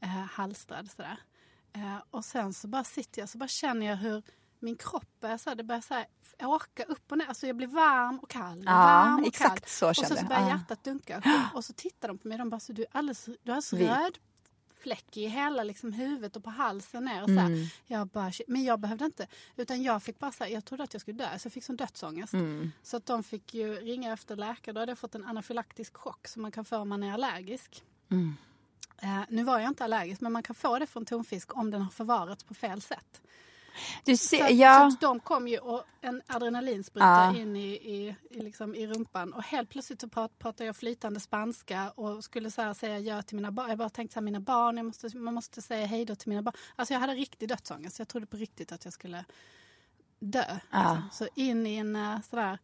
[0.00, 1.18] Eh, halstrad sådär.
[1.72, 4.22] Eh, och sen så bara sitter jag så bara känner jag hur
[4.60, 6.06] min kropp börjar så här, det börjar så här,
[6.42, 7.26] åka upp och ner.
[7.26, 8.62] Alltså jag blir varm och kall.
[8.66, 9.68] Ja, varm och exakt kall.
[9.68, 10.28] så Och så, kände så jag.
[10.28, 10.48] börjar Ja.
[10.48, 11.22] hjärtat dunka.
[11.54, 12.38] Och så tittar de på mig.
[12.38, 13.88] De bara, så du är alldeles, du så Vit.
[13.88, 14.18] röd
[14.80, 17.22] fläck i hela liksom, huvudet och på halsen ner.
[17.22, 17.38] Och så.
[17.38, 17.66] Mm.
[17.86, 19.26] Jag bara, men jag behövde inte.
[19.56, 21.38] Utan jag fick bara så här, jag trodde att jag skulle dö.
[21.38, 22.32] Så jag fick sån dödsångest.
[22.32, 22.72] Mm.
[22.82, 24.72] Så att de fick ju ringa efter läkare.
[24.72, 27.84] Då hade jag fått en anafylaktisk chock som man kan få om man är allergisk.
[28.10, 28.36] Mm.
[29.02, 31.82] Eh, nu var jag inte allergisk men man kan få det från tonfisk om den
[31.82, 33.20] har förvarats på fel sätt.
[34.04, 34.90] Du Så, ser, att- ja.
[34.90, 37.36] så de kom ju och en adrenalinspruta Ja.
[37.36, 41.20] in i, i, i, liksom, i rumpan och helt plötsligt så prat, pratade jag flytande
[41.20, 43.68] spanska och skulle så säga ja till mina barn.
[43.68, 46.28] Jag bara tänkte så här, mina barn, jag måste, man måste säga hej då till
[46.28, 46.54] mina barn.
[46.76, 47.98] Alltså jag hade riktig dödsångest.
[47.98, 49.24] Jag trodde på riktigt att jag skulle
[50.18, 50.44] dö.
[50.70, 50.92] Ja.
[50.94, 51.08] Liksom.
[51.12, 52.58] Så in i en eh, sådär,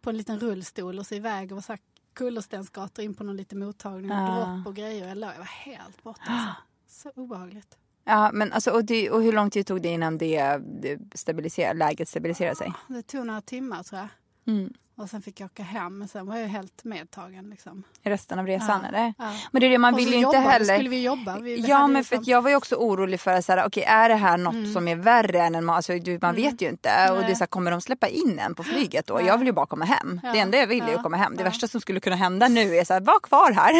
[0.00, 1.80] på en liten rullstol och så iväg och så här
[2.12, 4.34] kullerstensgator in på någon liten mottagning och Ja.
[4.56, 5.08] dropp och grejer.
[5.08, 6.22] Jag, låg, jag var helt borta.
[6.26, 6.54] Alltså.
[6.86, 7.78] Så obehagligt.
[8.04, 11.74] Ja, men alltså, och, det, och hur lång tid tog det innan det, det stabiliser,
[11.74, 12.72] läget stabiliserade sig?
[12.88, 14.54] Det tog några timmar tror jag.
[14.54, 14.72] Mm.
[14.96, 15.98] Och sen fick jag åka hem.
[15.98, 17.50] Men sen var jag helt medtagen.
[17.50, 17.82] Liksom.
[18.02, 19.14] Resten av resan Ja, eller?
[19.18, 19.32] ja.
[19.52, 20.74] Men det är det, man Och vill ju inte jobbade- heller...
[20.74, 21.38] skulle vi jobba.
[21.38, 24.14] Vi- ja men för liksom- jag var ju också orolig för att okej är det
[24.14, 26.88] här något som är värre än en alltså, du, Man vet ju inte.
[26.88, 27.22] Och det är Mm.
[27.26, 27.34] Nej.
[27.34, 29.14] så här, kommer de släppa in en på flyget då?
[29.14, 29.26] Nej.
[29.26, 30.20] Jag vill ju bara komma hem.
[30.22, 31.36] Ja, Det enda jag vill är att komma hem.
[31.36, 33.74] Det värsta som skulle kunna hända nu är så här, var kvar här.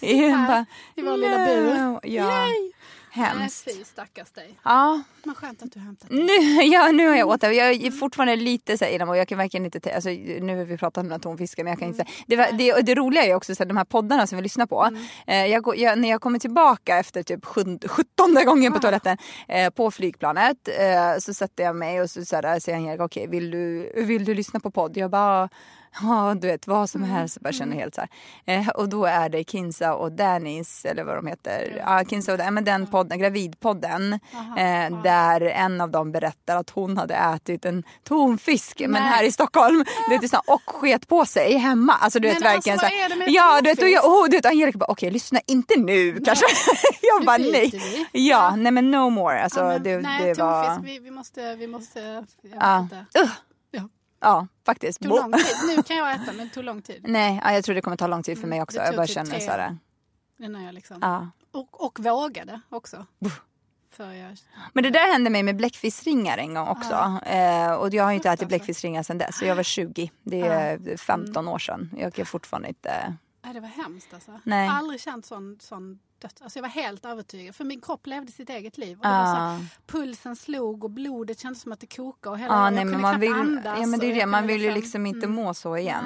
[0.06, 2.00] I, bara, i vår lilla bur.
[2.02, 2.72] Ja, Nej,
[3.12, 3.64] hemskt.
[3.64, 4.58] fy stackars dig.
[4.64, 6.26] Ja, Men skönt att du hämtat nu,
[6.62, 7.50] ja, nu har jag åter.
[7.50, 9.18] Jag är fortfarande lite så här inombords.
[9.18, 11.96] Jag kan verkligen inte, alltså, nu har vi pratat om tonfisken men jag kan inte
[12.04, 12.24] säga.
[12.26, 14.42] Det, var- det, och det roliga är också så här, de här poddarna som vi
[14.42, 14.88] lyssnar på.
[15.26, 17.44] Eh, jag, jag, när jag kommer tillbaka efter typ
[17.90, 22.36] sjuttonde gången på toaletten eh, på flygplanet eh, så sätter jag mig och så, så
[22.36, 24.96] här, säger Angelica okej vill, du, vill du lyssna på podd?
[24.96, 25.48] Jag bara
[26.02, 27.36] Ja, du vet vad som helst.
[27.36, 28.10] Jag bara känner helt så här.
[28.58, 31.82] Eh, och då är det Kinsa och Danis, eller vad de heter.
[31.86, 34.12] Ja, Kinsa och Dan, men den podden, Gravidpodden.
[34.58, 39.02] Eh, där en av dem berättar att hon hade ätit en tonfisk, men Nej.
[39.02, 39.84] här i Stockholm.
[40.08, 41.92] Du vet, och sket på sig hemma.
[41.92, 44.30] Alltså du vet Men alltså, verkligen vad så här, Ja, du vet, och, jag, och,
[44.30, 46.46] du vet Angelica bara okej lyssna inte nu kanske.
[47.02, 47.70] jag Nu bara nej.
[48.12, 48.28] vi.
[48.28, 49.42] Ja, nej men no more.
[49.42, 50.74] Alltså, Ja, men, det, nej, det var...
[50.74, 51.54] tonfisk, vi, vi måste...
[51.54, 52.26] Vi måste jag
[52.60, 52.78] Ja.
[52.80, 53.04] inte.
[54.22, 54.28] Ja.
[54.28, 55.00] Ja, faktiskt.
[55.02, 55.76] Tog lång tid.
[55.76, 57.00] Nu kan jag äta, men det tog lång tid.
[57.08, 58.78] Nej, ja, jag tror det kommer ta lång tid för mig också.
[58.78, 59.76] Jag bara typ känner så här.
[60.38, 60.98] Innan jag liksom...
[61.00, 61.28] Ja.
[61.52, 63.06] Och, och vågade också.
[63.98, 64.36] Jag...
[64.72, 67.20] Men det där hände mig med bläckfiskringar en gång också.
[67.26, 69.38] Eh, och jag har ju inte ätit bläckfiskringar sedan dess.
[69.38, 70.10] Så jag var 20.
[70.22, 71.54] Det är 15 Mm.
[71.54, 71.90] år sedan.
[71.96, 73.14] Jag kan fortfarande inte...
[73.44, 74.40] Nej, det var hemskt alltså.
[74.44, 74.64] Nej.
[74.64, 76.32] Jag har aldrig känt sån, sån död.
[76.40, 77.54] Alltså jag var helt övertygad.
[77.54, 78.98] För min kropp levde sitt eget liv.
[78.98, 79.48] Och det var så Ah.
[79.48, 82.32] här, pulsen slog och blodet kändes som att det kokade.
[82.32, 83.78] Och hela, jag nej, kunde men man vill, andas.
[83.80, 84.26] ja, men det är det.
[84.26, 85.36] Man vill ju liksom inte mm.
[85.36, 86.04] må så igen.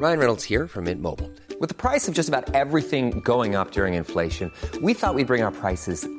[0.00, 1.28] Ryan Reynolds here from Mint Mobile.
[1.60, 4.50] With the price of just about everything going up during inflation,
[4.80, 6.06] we thought we'd bring our prices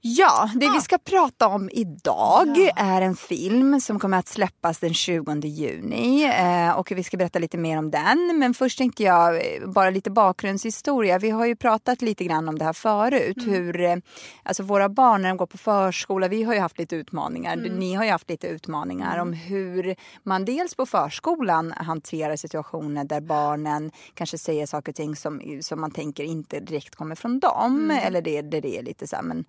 [0.00, 4.94] Ja, det vi ska prata om idag är en film som kommer att släppas den
[4.94, 6.24] 20 juni.
[6.24, 8.38] Eh, och vi ska berätta lite mer om den.
[8.38, 11.18] Men först tänkte jag eh, bara lite bakgrundshistoria.
[11.18, 13.36] Vi har ju pratat lite grann om det här förut.
[13.46, 13.96] Hur eh,
[14.42, 17.56] alltså våra barn när de går på förskola, vi har ju haft lite utmaningar.
[17.56, 23.20] Ni har ju haft lite utmaningar om hur man dels på förskolan hanterar situationer där
[23.20, 27.90] barnen kanske säger saker och ting som, som man tänker inte direkt kommer från dem.
[27.90, 29.44] Eller det, det, det är lite så här, men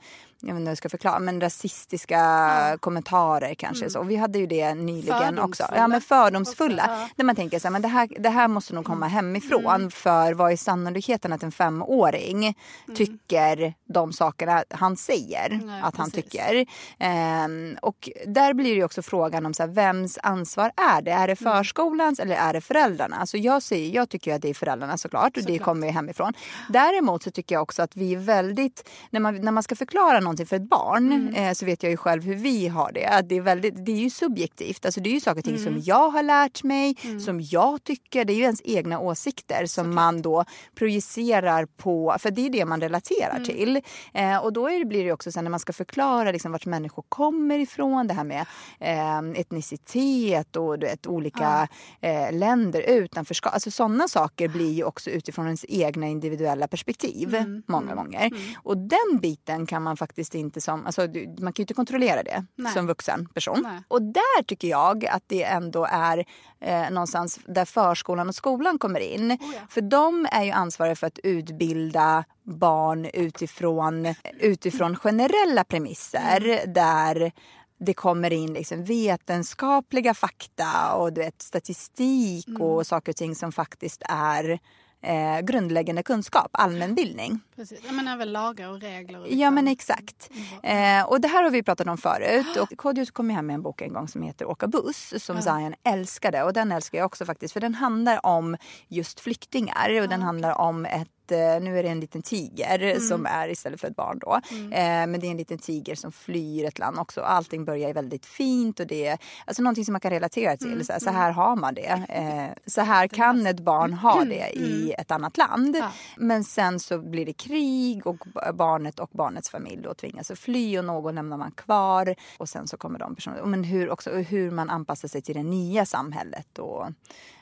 [0.46, 3.90] jag vet inte hur jag ska förklara, men rasistiska kommentarer kanske.
[3.90, 5.64] Så, och vi hade ju det nyligen också.
[5.76, 6.84] Ja men fördomsfulla.
[6.88, 7.10] Ja.
[7.16, 9.92] Där man tänker så här, men det här, det här måste nog komma hemifrån.
[9.92, 12.58] För vad är sannolikheten att en femåring
[12.96, 16.32] tycker de sakerna han säger Nej, att han precis.
[16.32, 16.66] tycker.
[17.00, 21.12] Ehm, och där blir det också frågan om så här, vems ansvar är det?
[21.12, 23.16] Är det förskolans eller är det föräldrarna?
[23.16, 25.62] Alltså jag, säger, jag tycker att det är föräldrarna såklart och det Såklart.
[25.66, 26.34] kommer ju hemifrån.
[26.70, 30.03] Däremot så tycker jag också att vi är väldigt, när man, när man ska förklara
[30.12, 31.34] någonting någonting för ett barn Mm.
[31.36, 33.06] eh, så vet jag ju själv hur vi har det.
[33.06, 34.86] Att det, är väldigt, det är ju subjektivt.
[34.86, 35.64] Alltså det är ju saker och ting Mm.
[35.74, 38.26] som jag har lärt mig, som jag tycker.
[38.26, 42.16] Det är ju ens egna åsikter som man då projicerar på.
[42.20, 43.44] För det är det man relaterar Mm.
[43.46, 43.82] till.
[44.14, 47.04] Eh, och då det, blir det också sen när man ska förklara liksom vart människor
[47.10, 48.08] kommer ifrån.
[48.08, 48.46] Det här med
[48.80, 51.68] eh, etnicitet och du vet, olika
[52.02, 53.54] eh, länder, utanförskap.
[53.54, 58.32] Alltså sådana saker blir ju också utifrån ens egna individuella perspektiv Mm, många gånger.
[58.64, 61.02] Och den biten kan man faktiskt inte som, alltså
[61.40, 62.74] man kan ju inte kontrollera det Nej.
[62.74, 63.60] som vuxen person.
[63.64, 63.82] Nej.
[63.88, 66.26] Och där tycker jag att det ändå är
[66.60, 69.32] eh, någonstans där förskolan och skolan kommer in.
[69.32, 69.60] Oh ja.
[69.70, 76.74] För de är ju ansvariga för att utbilda barn utifrån, utifrån generella premisser Mm.
[76.74, 77.32] där
[77.80, 82.62] det kommer in liksom vetenskapliga fakta och du vet, statistik Mm.
[82.62, 84.60] och saker och ting som faktiskt är
[85.04, 87.40] eh, grundläggande kunskap, allmänbildning.
[87.56, 87.80] Precis.
[87.86, 89.20] Ja, men även lagar och regler.
[89.20, 90.30] Och Ja liksom- men exakt.
[90.64, 92.58] Eh, och det här har vi pratat om förut.
[92.62, 95.42] Och Kodjo kom ju hem med en bok en gång som heter Åka buss som
[95.42, 96.44] Zion älskade.
[96.44, 100.62] Och den älskar jag också faktiskt för den handlar om just flyktingar och den handlar
[100.62, 104.40] om ett nu är det en liten tiger som är istället för ett barn då.
[104.52, 107.22] Eh, men det är en liten tiger som flyr ett land också.
[107.22, 110.86] Allting börjar väldigt fint och det är alltså någonting som man kan relatera till.
[110.86, 112.06] Så, här, så här har man det.
[112.10, 115.76] Eh, så här kan ett barn ha det i ett annat land.
[115.76, 115.92] Ja.
[116.18, 120.80] Men sen så blir det krig och barnet och barnets familj då tvingas att fly
[120.80, 122.16] och någon lämnar man kvar.
[122.38, 123.46] Och sen så kommer de personerna.
[123.46, 126.88] Men hur, också, hur man anpassar sig till det nya samhället och,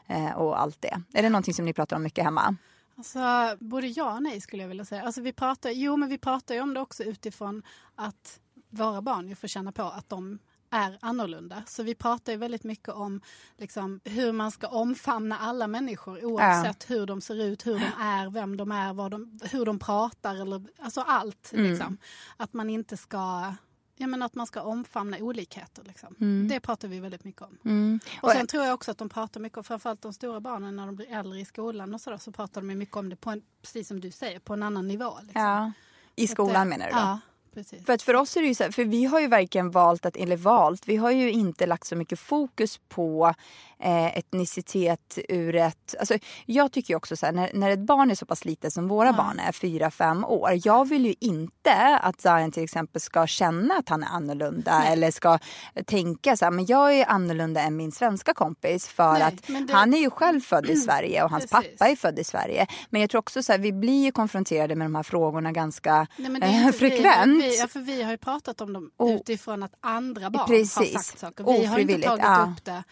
[0.07, 1.01] eh, och allt det.
[1.13, 2.55] Är det någonting som ni pratar om mycket hemma?
[3.01, 5.03] Alltså, både ja och nej skulle jag vilja säga.
[5.03, 7.63] Alltså, vi pratar, jo, men vi pratar ju om det också utifrån
[7.95, 11.63] att våra barn ju får känna på att de är annorlunda.
[11.67, 13.21] Så vi pratar ju väldigt mycket om
[13.57, 18.29] liksom, hur man ska omfamna alla människor oavsett hur de ser ut, hur de är,
[18.29, 21.51] vem de är, de, hur de pratar eller alltså allt.
[21.53, 21.97] Liksom.
[22.37, 23.53] Att man inte ska
[24.01, 25.83] Ja, men att man ska omfamna olikheter.
[25.83, 26.15] Liksom.
[26.49, 27.99] Det pratar vi väldigt mycket om.
[28.21, 30.85] Och sen tror jag också att de pratar mycket om, framförallt de stora barnen när
[30.85, 33.29] de blir äldre i skolan och så, där, så pratar de mycket om det, på
[33.29, 35.13] en, precis som du säger, på en annan nivå.
[35.23, 35.41] Liksom.
[35.41, 35.71] Ja.
[36.15, 36.97] I skolan det- menar du då?
[36.99, 37.19] Ja,
[37.53, 37.85] precis.
[37.85, 40.05] För att för oss är det ju så här, för vi har ju verkligen valt
[40.05, 43.33] att, eller valt, vi har ju inte lagt så mycket fokus på
[43.79, 48.11] eh, etnicitet ur ett, alltså jag tycker ju också så här, när, när ett barn
[48.11, 51.97] är så pass litet som våra barn är, fyra fem år, jag vill ju inte
[52.01, 55.39] att Zion till exempel ska känna att han är annorlunda eller ska
[55.85, 59.73] tänka så här, men jag är annorlunda än min svenska kompis för Nej, att det-
[59.73, 61.71] han är ju själv född i Sverige och hans Precis.
[61.77, 62.67] pappa är född i Sverige.
[62.89, 66.07] Men jag tror också så här, vi blir ju konfronterade med de här frågorna ganska
[66.17, 67.40] Nej, eh, frekvent.
[67.41, 69.15] Vi, ja, för vi har ju pratat om dem Oh.
[69.15, 70.93] utifrån att andra barn har Precis.
[70.93, 71.43] sagt saker.
[71.59, 72.53] Vi har inte tagit ja.
[72.57, 72.83] upp det.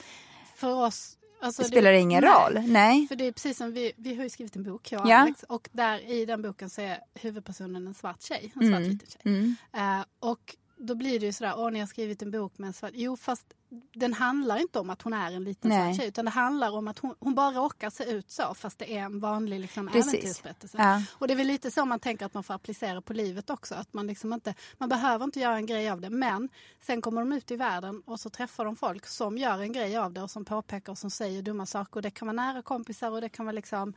[0.55, 1.15] För oss...
[1.41, 2.31] Alltså Det spelar ingen nej.
[2.33, 2.63] roll.
[2.67, 3.07] Nej.
[3.07, 5.15] För det är precis som vi, vi har ju skrivit en bok, jag och Ja.
[5.17, 5.43] Alex.
[5.43, 8.51] Och där i den boken så är huvudpersonen en svart tjej.
[8.55, 9.21] En svart liten tjej.
[9.25, 9.55] Mm.
[9.73, 12.73] Eh, och då blir det ju sådär, åh ni har skrivit en bok med en
[12.73, 12.91] svart...
[12.93, 13.45] Jo fast
[13.93, 15.93] den handlar inte om att hon är en liten Nej.
[15.93, 16.07] svart tjej.
[16.07, 18.99] Utan det handlar om att hon, hon bara råkar se ut så fast det är
[18.99, 20.77] en vanlig liksom, äventyrsberättelse.
[20.77, 21.01] Ja.
[21.11, 23.75] Och det är väl lite så man tänker att man får applicera på livet också.
[23.75, 26.09] Att man, liksom inte, man behöver inte göra en grej av det.
[26.09, 26.49] Men
[26.81, 29.97] sen kommer de ut i världen och så träffar de folk som gör en grej
[29.97, 31.95] av det och som påpekar och som säger dumma saker.
[31.95, 33.93] Och det kan vara nära kompisar och det kan vara liksom,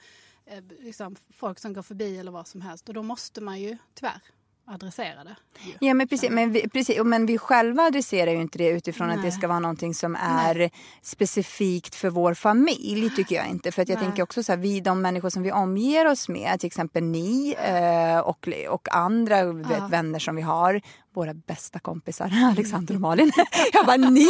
[0.46, 2.88] eh, liksom folk som går förbi eller vad som helst.
[2.88, 4.20] Och då måste man ju tyvärr
[4.66, 5.36] adressera det.
[5.60, 5.72] ju.
[5.80, 9.16] Ja men precis, men vi, precis, men vi själva adresserar ju inte det utifrån att
[9.16, 9.32] det Nej.
[9.32, 10.70] ska vara någonting som är
[11.02, 13.72] specifikt för vår familj tycker jag inte.
[13.72, 14.04] För att jag Nej.
[14.04, 17.56] tänker också så här, vi de människor som vi omger oss med, till exempel ni
[17.58, 20.80] eh, och, och andra vet, vänner som vi har,
[21.14, 23.32] våra bästa kompisar, Alexander och Malin.
[23.72, 24.26] jag bara ni!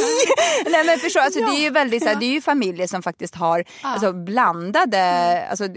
[0.70, 3.02] Nej men förstå, alltså, det är ju väldigt så här, det är ju familjer som
[3.02, 5.50] faktiskt har alltså, blandade, Mm.
[5.50, 5.68] alltså,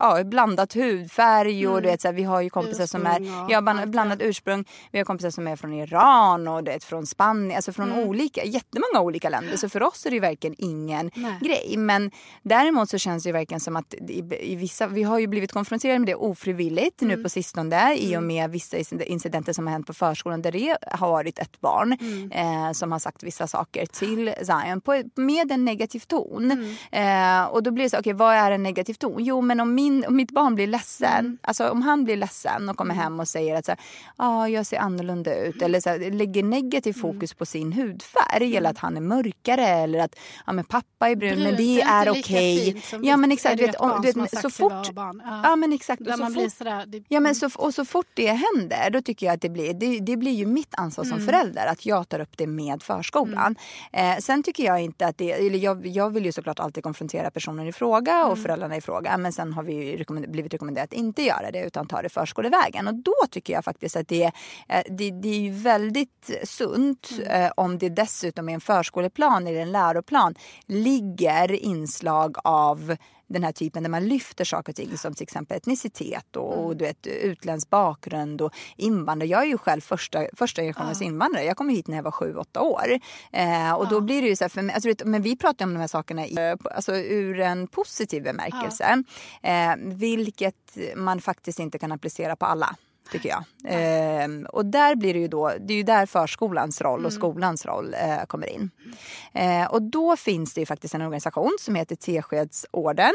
[0.00, 3.48] ja, blandat hudfärg och du vet så här, vi har ju kompisar som är, Ursprung
[3.50, 4.64] ja, blandat ursprung.
[4.92, 8.08] Vi har kompisar som är från Iran och det från Spanien, alltså från Mm.
[8.08, 9.56] olika, jättemånga olika länder.
[9.56, 11.38] Så för oss är det ju verkligen ingen Nej.
[11.42, 11.74] grej.
[11.78, 12.10] Men
[12.42, 15.52] däremot så känns det ju verkligen som att i, i vissa, vi har ju blivit
[15.52, 17.22] konfronterade med det ofrivilligt nu Mm.
[17.22, 21.38] på sistone i och med vissa incidenter som har hänt på förskolan det har varit
[21.38, 22.30] ett barn Mm.
[22.32, 26.50] eh, som har sagt vissa saker till Zion på, med en negativ ton.
[26.50, 27.42] Mm.
[27.42, 29.24] Eh, och då blir det så, okej vad är en negativ ton?
[29.24, 31.38] Jo men om, min, om mitt barn blir ledsen, Mm.
[31.42, 33.72] alltså om han blir ledsen och kommer hem och säger att så
[34.16, 37.12] ah, jag ser annorlunda ut eller så här, lägger negativ Mm.
[37.12, 40.14] fokus på sin hudfärg eller att han är mörkare eller att
[40.46, 42.82] ja, men pappa är brun men Brunt det är är okej.
[42.90, 44.72] som Ja men exakt, vet, om, vet, så fort.
[44.96, 45.14] Ja.
[45.44, 46.00] Ja men exakt.
[46.00, 49.26] Och så fort, sådär, det, Ja men så, och så fort det händer då tycker
[49.26, 52.20] jag att det blir, det, det blir ju mitt ansvar som förälder att jag tar
[52.20, 53.56] upp det med förskolan.
[53.92, 57.30] Eh, sen tycker jag inte att det, eller jag, jag vill ju såklart alltid konfrontera
[57.30, 59.16] personen i fråga och föräldrarna i fråga.
[59.18, 62.08] Men sen har vi ju rekommend- blivit rekommenderat att inte göra det utan ta det
[62.08, 62.88] förskolevägen.
[62.88, 64.24] Och då tycker jag faktiskt att det,
[64.68, 69.60] eh, det, det är ju väldigt sunt eh, om det dessutom i en förskoleplan eller
[69.60, 70.34] en läroplan
[70.66, 72.96] ligger inslag av
[73.32, 76.76] den här typen där man lyfter saker och ting som till exempel etnicitet och, och
[76.76, 79.28] du vet, utländsk bakgrund och invandrare.
[79.28, 81.44] Jag är ju själv första, första generationens invandrare.
[81.44, 82.98] Jag kom hit när jag var sju, åtta år.
[83.32, 85.74] Eh, och då blir det ju så här, för mig, alltså, men vi pratar om
[85.74, 89.04] de här sakerna i, alltså, ur en positiv bemärkelse.
[89.42, 92.76] Eh, vilket man faktiskt inte kan applicera på alla
[93.10, 93.44] tycker jag.
[93.64, 97.66] Ehm, och där blir det ju då, det är ju där förskolans roll och skolans
[97.66, 98.70] roll eh, kommer in.
[99.32, 103.12] Eh, och då finns det ju faktiskt en organisation som heter Teskedsorden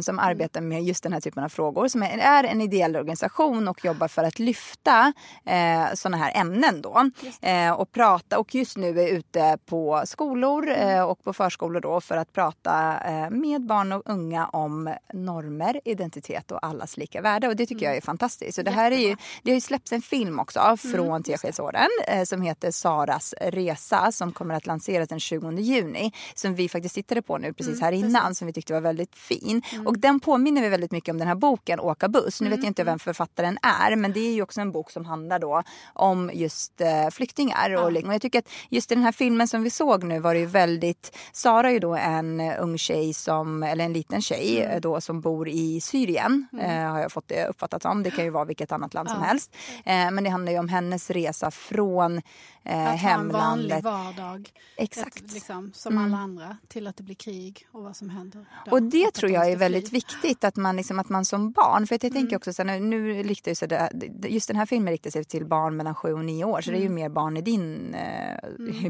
[0.00, 1.88] som arbetar med just den här typen av frågor.
[1.88, 5.12] Som är, är en ideell organisation och jobbar för att lyfta
[5.44, 7.10] eh, sådana här ämnen då.
[7.42, 12.00] Eh, och prata och just nu är ute på skolor eh, och på förskolor då
[12.00, 17.48] för att prata eh, med barn och unga om normer, identitet och allas lika värde.
[17.48, 18.54] Och det tycker jag är fantastiskt.
[18.54, 22.24] Så det här är ju, det har ju släppts en film också från Teskedsorden eh,
[22.24, 26.12] som heter Saras resa som kommer att lanseras den 20 juni.
[26.34, 29.62] Som vi faktiskt tittade på nu precis här innan som vi tyckte var väldigt fin.
[29.86, 32.40] Och den påminner vi väldigt mycket om den här boken Åka buss.
[32.40, 35.04] Nu vet jag inte vem författaren är men det är ju också en bok som
[35.04, 35.62] handlar då
[35.94, 37.74] om just eh, flyktingar.
[37.74, 40.34] Och, och jag tycker att just i den här filmen som vi såg nu var
[40.34, 44.62] det ju väldigt Sara är ju då en ung tjej som, eller en liten tjej
[44.62, 46.46] eh, då som bor i Syrien.
[46.60, 48.02] Eh, har jag fått det uppfattat som.
[48.02, 49.56] Det kan ju vara vilket annat land som helst.
[49.84, 52.22] Eh, men det handlar ju om hennes resa från
[52.64, 53.84] eh, Att ha en vanlig hemlandet.
[53.84, 54.50] vardag.
[54.76, 55.16] Exakt.
[55.16, 56.56] Ett, liksom, som alla andra.
[56.68, 58.46] Till att det blir krig och vad som händer.
[58.64, 58.70] då.
[58.72, 59.96] Och det att tror jag är väldigt fly.
[59.96, 62.14] viktigt att man, liksom, att man som barn, för jag Mm.
[62.22, 63.90] tänker också så här, nu, riktar sig det,
[64.28, 66.76] just den här filmen riktar sig till barn mellan 7 och 9 år så det
[66.76, 66.92] är Mm.
[66.98, 68.38] ju mer barn i din, eh,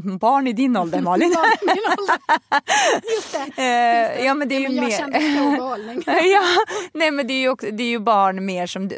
[0.21, 1.29] barn i din ålder Malin.
[1.29, 1.37] Min
[1.99, 2.19] ålder.
[3.17, 3.62] Just det.
[3.62, 4.99] Eh, ja men det är ju Men jag mer...
[4.99, 6.03] kände stor behållning.
[6.07, 6.43] ja,
[6.95, 8.97] nej men det är ju, också, det är ju barn mer som du...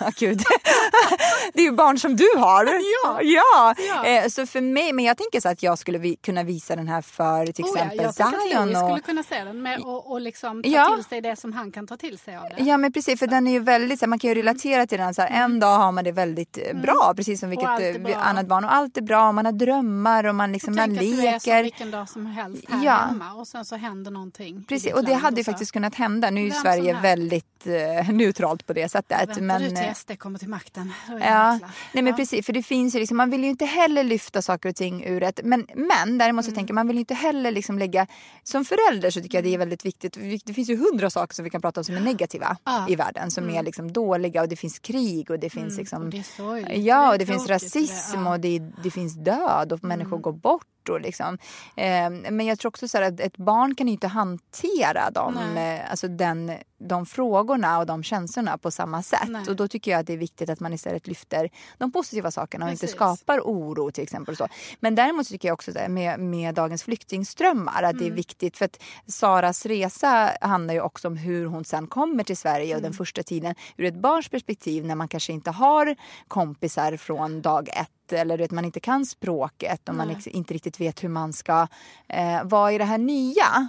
[0.00, 0.38] Ja, gud.
[1.52, 2.64] det är ju barn som du har.
[3.04, 3.20] Ja.
[3.22, 3.74] ja.
[3.88, 4.04] Ja.
[4.06, 6.88] Eh, så för mig, men jag tänker så att jag skulle vi, kunna visa den
[6.88, 8.76] här för till Oh ja, exempel jag tycker att Zion.
[8.76, 8.88] Och...
[8.90, 10.94] skulle kunna se den med och, och liksom ta Ja.
[10.96, 12.64] till sig det som han kan ta till sig av det.
[12.64, 15.14] Ja men precis för den är ju väldigt, så man kan ju relatera till den
[15.14, 17.66] så här, en dag har man det väldigt eh, bra precis som vilket
[18.08, 20.88] eh, annat barn och allt är bra och man har drömmar och man liksom man
[20.88, 21.62] Tänk att du är leker.
[21.62, 22.92] vilken dag som helst här Ja.
[22.96, 24.64] hemma och sen så händer någonting.
[24.68, 26.30] Precis och det hade ju så faktiskt kunnat hända.
[26.30, 29.40] Nu är ju Vem Sverige väldigt eh, neutralt på det sättet.
[29.40, 29.62] Men,
[29.94, 30.92] SD kommer till makten.
[31.08, 31.70] Det Ja, jäkla.
[31.92, 32.12] nej men Ja.
[32.16, 35.04] precis för det finns ju liksom, man vill ju inte heller lyfta saker och ting
[35.04, 36.56] ur ett, men, men däremot så Mm.
[36.56, 38.06] tänker man vill ju inte heller liksom lägga,
[38.42, 41.44] som förälder så tycker jag det är väldigt viktigt, det finns ju hundra saker som
[41.44, 42.86] vi kan prata om som är negativa Ja.
[42.88, 46.02] i världen, som är liksom dåliga och det finns krig och det finns Mm, liksom
[46.02, 46.74] och det.
[46.76, 48.20] Ja, Det och det finns tråkigt, det- rasism ja.
[48.20, 48.32] Mm.
[48.32, 50.66] och det, det finns död och människor går bort.
[50.88, 51.38] Och liksom.
[51.76, 55.90] eh, men jag tror också så att ett barn kan ju inte hantera dem, eh,
[55.90, 59.28] alltså den, de frågorna och de känslorna på samma sätt.
[59.28, 59.48] Nej.
[59.48, 62.64] Och då tycker jag att det är viktigt att man istället lyfter de positiva sakerna
[62.64, 62.96] och inte Precis.
[62.96, 64.36] skapar oro till exempel.
[64.36, 64.48] Så.
[64.80, 68.04] Men däremot tycker jag också så här, med, med dagens flyktingströmmar att Mm.
[68.04, 72.24] det är viktigt för att Saras resa handlar ju också om hur hon sen kommer
[72.24, 72.96] till Sverige och den Mm.
[72.96, 75.96] första tiden ur ett barns perspektiv när man kanske inte har
[76.28, 80.80] kompisar från dag ett eller att man inte kan språket och man liksom inte riktigt
[80.80, 81.66] vet hur man ska
[82.08, 83.68] eh, vara i det här nya.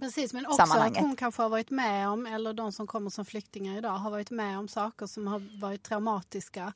[0.00, 3.24] Precis, men också att hon kanske har varit med om, eller de som kommer som
[3.24, 6.72] flyktingar idag, har varit med om saker som har varit traumatiska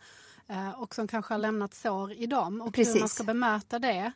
[0.48, 2.61] eh, och som kanske har lämnat sår i dem.
[2.61, 3.00] Och hur Precis.
[3.00, 4.12] man ska bemöta det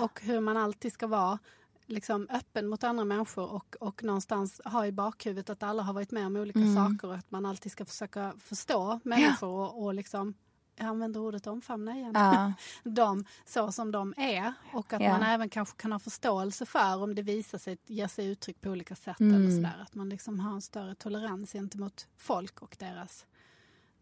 [0.00, 1.38] och hur man alltid ska vara
[1.86, 6.10] liksom öppen mot andra människor och, och någonstans ha i bakhuvudet att alla har varit
[6.10, 6.74] med om olika Mm.
[6.74, 10.34] saker och att man alltid ska försöka förstå människor och, och liksom
[10.76, 12.12] jag använder ordet omfamna igen.
[12.14, 12.52] Ja.
[12.90, 15.12] dem så som de är och att Ja.
[15.12, 18.70] man även kanske kan ha förståelse för om det visar sig ge sig uttryck på
[18.70, 19.20] olika sätt.
[19.20, 19.34] Mm.
[19.36, 19.78] eller sådär.
[19.82, 23.26] Att man liksom har en större tolerans gentemot folk och deras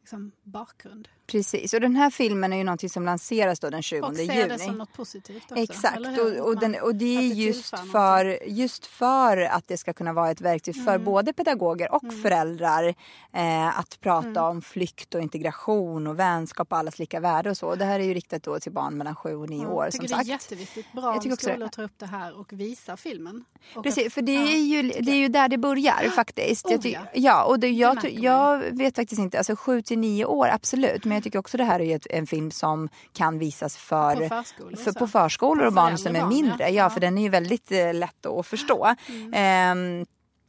[0.01, 1.09] liksom, bakgrund.
[1.27, 4.23] Precis, och den här filmen är ju någonting som lanseras då den 20 Och se
[4.23, 4.49] juni.
[4.49, 5.57] det som något positivt också.
[5.63, 10.13] Exakt, och, och, den, och det är just för, just för att det ska kunna
[10.13, 11.05] vara ett verktyg för Mm.
[11.05, 12.95] både pedagoger och föräldrar
[13.33, 17.69] eh, att prata om flykt och integration och vänskap och allas lika värde och så.
[17.69, 19.85] Och det här är ju riktat då till barn mellan 7 och 9 Ja, år
[19.85, 20.29] jag som tycker det är sagt.
[20.29, 20.93] jätteviktigt.
[20.93, 21.53] Bra Jag om tycker också det.
[21.53, 23.45] skolor tar upp det här och visar filmen.
[23.75, 26.67] Och Precis, att- för det är, ju, det är ju där det börjar faktiskt.
[26.67, 27.01] Oh, Jag ja.
[27.15, 30.49] ja, och det, jag, Det märker jag vet faktiskt inte, alltså 7 till 9 år
[30.49, 34.17] absolut, men jag tycker också det här är ett, en film som kan visas för,
[34.17, 34.99] På förskolor för så.
[34.99, 36.71] på förskolor och barn som är mindre.
[36.71, 36.91] ja.
[36.91, 38.95] För den är ju väldigt eh, lätt att förstå.
[39.35, 40.07] Ehm,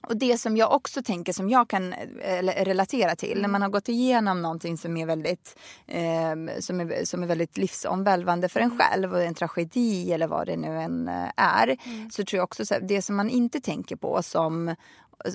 [0.08, 3.70] Och det som jag också tänker som jag kan eh, relatera till när man har
[3.70, 8.80] gått igenom någonting som är väldigt, eh, som är, som är väldigt livsomvälvande för en
[8.80, 11.78] själv och en tragedi eller vad det nu än eh, är.
[11.86, 12.10] Mm.
[12.12, 14.76] Så tror jag också att det som man inte tänker på som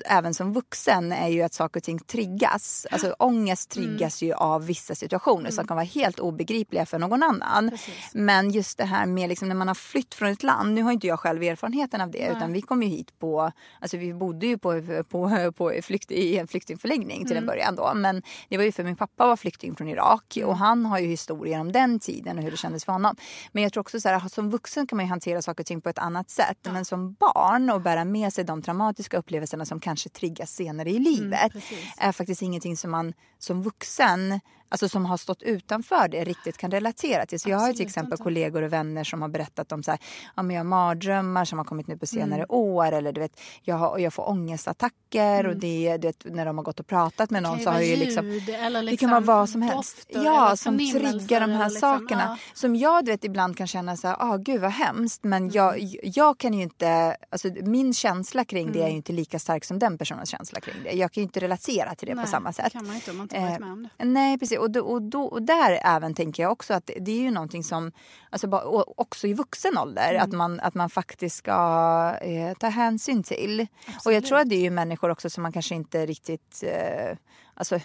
[0.05, 2.87] även som vuxen är ju att saker och ting triggas.
[2.91, 3.87] Alltså ångest mm.
[3.87, 4.27] triggas mm.
[4.29, 5.51] ju av vissa situationer mm.
[5.51, 7.69] som kan vara helt obegripliga för någon annan.
[7.69, 7.93] Precis.
[8.13, 10.73] Men just det här med liksom när man har flytt från ett land.
[10.73, 12.37] Nu har inte jag själv erfarenheten av det Nej.
[12.37, 16.37] utan vi kom ju hit på, alltså vi bodde ju på, på, på flykt, i
[16.37, 17.43] en flyktingförläggning till mm.
[17.43, 17.91] en början då.
[17.95, 20.55] Men det var ju för min pappa var flykting från Irak och mm.
[20.55, 23.15] han har ju historier om den tiden och hur det kändes för honom.
[23.51, 25.81] Men jag tror också så här, som vuxen kan man ju hantera saker och ting
[25.81, 26.57] på ett annat sätt.
[26.61, 26.71] Ja.
[26.71, 30.97] Men som barn och bära med sig de traumatiska upplevelserna som kanske triggas senare i
[30.97, 31.63] mm, livet mm,
[31.97, 34.39] är faktiskt ingenting som man som vuxen
[34.71, 37.39] alltså som har stått utanför det riktigt kan relatera till.
[37.39, 38.23] Så jag har till exempel inte.
[38.23, 39.99] kollegor och vänner som har berättat om så här,
[40.35, 42.45] ja, men jag har mardrömmar som har kommit nu på senare mm.
[42.49, 45.51] år eller du vet, jag, har, jag får ångestattacker mm.
[45.51, 47.95] och det, du vet, när de har gått och pratat med någon så har ju
[47.95, 50.05] liksom, liksom, det kan vara vad som helst.
[50.07, 52.23] Ja, som triggar de här liksom, sakerna.
[52.23, 52.37] Ja.
[52.53, 55.53] Som jag du vet, ibland kan känna så här, ah, gud vad hemskt men mm.
[55.53, 58.95] jag, jag kan ju inte, alltså min känsla kring det är ju mm.
[58.95, 60.91] inte lika stark som den personens känsla kring det.
[60.91, 62.73] Jag kan ju inte relatera till det Nej, på samma sätt.
[62.73, 64.05] kan man inte om man inte varit med om det.
[64.05, 67.21] nej precis och, då, och, då, och där även tänker jag också att det är
[67.21, 67.91] ju någonting som,
[68.29, 70.23] alltså bara, också i vuxen ålder, mm.
[70.23, 73.67] att, man, att man faktiskt ska eh, ta hänsyn till.
[73.85, 74.05] Absolut.
[74.05, 77.17] Och jag tror att det är ju människor också som man kanske inte riktigt, eh,
[77.53, 77.79] alltså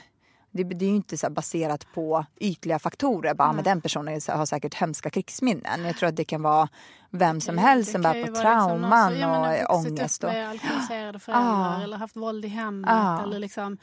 [0.56, 3.34] det, det, är ju inte så baserat på ytliga faktorer.
[3.34, 3.56] Bara, mm.
[3.56, 5.84] men den personen har säkert hemska krigsminnen.
[5.84, 6.68] Jag tror att det kan vara
[7.10, 10.24] vem som helst som bär på trauman liksom och ja, ångest.
[10.24, 10.32] Och...
[10.32, 11.82] Med alkoholiserade föräldrar ah.
[11.82, 12.90] eller haft våld i hemmet.
[12.92, 13.22] Ah.
[13.22, 13.78] Eller liksom,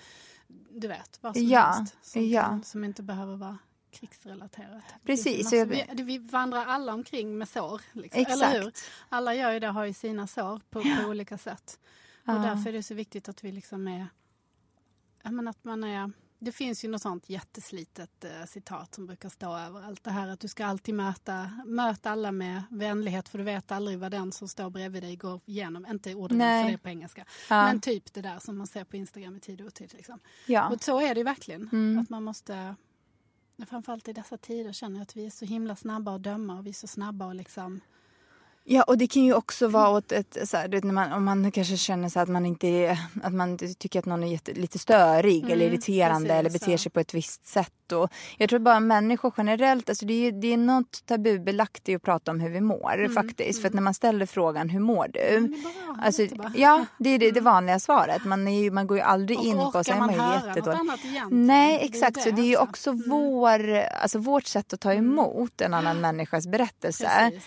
[0.70, 1.98] du vet, vad som ja, helst.
[2.02, 2.60] Som, ja.
[2.64, 3.58] som inte behöver vara
[3.92, 4.84] krigsrelaterat.
[5.06, 5.44] Precis.
[5.44, 7.82] Massor, vi, vi, vandrar alla omkring med sår.
[7.92, 8.26] Liksom.
[8.28, 8.72] Eller hur?
[9.10, 11.80] Alla gör ju det, har ju sina sår på, på olika sätt.
[12.26, 14.08] Och därför är det så viktigt att vi liksom är...
[15.24, 16.12] Att man är
[16.44, 20.04] det finns ju något sånt jätteslitet eh, citat som brukar stå överallt.
[20.04, 24.00] Det här att du ska alltid möta, möta alla med vänlighet för du vet aldrig
[24.00, 25.86] vad den som står bredvid dig går igenom.
[25.86, 27.26] Inte ordagrant för det på engelska.
[27.50, 27.66] Ja.
[27.66, 29.94] Men typ det där som man ser på Instagram i tid och otid.
[29.94, 30.20] Liksom.
[30.46, 30.70] Ja.
[30.70, 31.70] Och så är det ju verkligen.
[31.72, 32.00] Mm.
[32.00, 32.76] Att man måste,
[33.70, 36.66] framförallt i dessa tider känner jag att vi är så himla snabba att döma och
[36.66, 37.82] vi är så snabba att liksom
[38.66, 41.52] Ja, och det kan ju också vara åt ett, så här, när man, om man
[41.52, 45.40] kanske känner så att man inte att man tycker att någon är jätte, lite störig
[45.40, 46.84] mm, eller irriterande precis, eller beter så.
[46.84, 47.92] sig på ett visst sätt.
[47.92, 52.02] Och jag tror bara människor generellt, alltså det, är, det är något tabubelagt i att
[52.02, 53.60] prata om hur vi mår mm, faktiskt.
[53.60, 53.62] Mm.
[53.62, 55.54] För att när man ställer frågan hur mår du?
[55.64, 58.26] Ja, alltså, ja det är det, det, vanliga svaret.
[58.26, 61.00] Man, är, man går ju aldrig och in på säger man, man höra något annat
[61.06, 61.48] egentligen?
[61.48, 63.10] Nej exakt, det så det är ju också mm.
[63.10, 65.06] vår, alltså vårt sätt att ta mm.
[65.06, 67.10] emot en annan människas berättelse.
[67.32, 67.44] Precis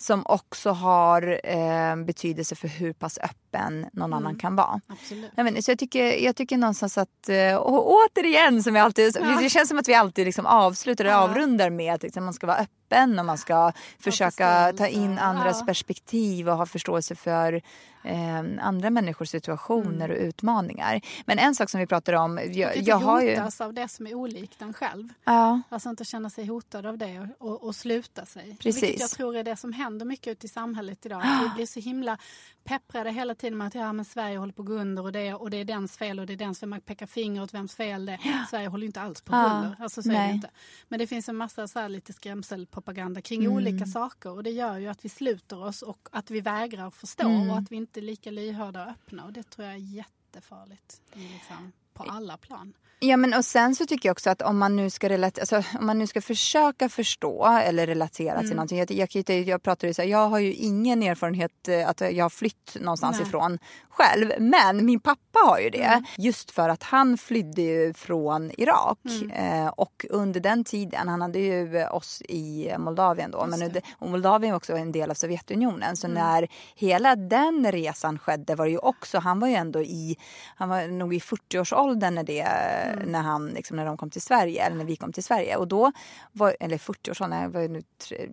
[0.00, 4.12] som också har eh, betydelse för hur pass öppen någon mm.
[4.12, 4.80] annan kan vara.
[4.86, 5.30] Absolut.
[5.34, 9.16] Jag, vet, så jag, tycker, jag tycker någonstans att, eh, och återigen som vi alltid,
[9.20, 9.38] ja.
[9.40, 11.16] det känns som att vi alltid liksom avslutar och ja.
[11.16, 12.79] avrundar med att liksom, man ska vara öppen
[13.18, 15.66] och man ska försöka ta in andras ja.
[15.66, 17.62] perspektiv och ha förståelse för
[18.04, 20.10] eh, andra människors situationer mm.
[20.10, 21.00] och utmaningar.
[21.26, 22.40] Men en sak som vi pratar om...
[22.52, 23.30] Jag, jag har ju...
[23.30, 25.08] hotas av det som är olikt en själv.
[25.24, 25.60] Ja.
[25.68, 28.56] Alltså inte känna sig hotad av det och, och sluta sig.
[28.60, 28.82] Precis.
[28.82, 31.22] Vilket jag tror är det som händer mycket ute i samhället idag.
[31.42, 32.18] Vi blir så himla
[32.64, 35.34] pepprade hela tiden med att ja, men Sverige håller på att gå under och det,
[35.34, 36.68] och det är dens fel och det är dens fel.
[36.68, 38.46] Man pekar finger åt vems fel det är.
[38.50, 39.82] Sverige håller inte alls på att gå under.
[39.82, 40.50] Alltså, så är det inte.
[40.88, 42.12] Men det finns en massa så lite
[42.80, 43.52] skrämselpropaganda kring mm.
[43.52, 47.28] olika saker och det gör ju att vi sluter oss och att vi vägrar förstå
[47.28, 47.50] mm.
[47.50, 51.02] och att vi inte är lika lyhörda och öppna och det tror jag är jättefarligt
[51.12, 51.72] liksom,
[52.04, 52.72] på alla plan.
[53.02, 55.78] Ja men och sen så tycker jag också att om man nu ska relatera, alltså,
[55.78, 58.46] om man nu ska försöka förstå eller relatera mm.
[58.46, 58.78] till någonting.
[58.78, 62.24] Jag, jag, jag pratar ju så här, jag har ju ingen erfarenhet eh, att jag
[62.24, 63.28] har flytt någonstans Nej.
[63.28, 63.58] ifrån
[63.90, 64.32] själv.
[64.38, 65.82] Men min pappa har ju det.
[65.82, 66.04] Mm.
[66.18, 68.98] Just för att han flydde ju från Irak.
[69.04, 69.30] Mm.
[69.30, 73.46] Eh, och under den tiden, han hade ju oss i Moldavien då.
[73.46, 75.96] Men under, och Moldavien var också en del av Sovjetunionen.
[75.96, 76.14] Så mm.
[76.24, 80.16] när hela den resan skedde var det ju också, han var ju ändå i,
[80.56, 83.12] han var nog i 40-årsåldern när det mm.
[83.12, 85.56] när, han, liksom, när de kom till Sverige, eller när vi kom till Sverige.
[85.56, 85.92] Och då
[86.32, 87.82] var, eller 40-årsåldern, var nu,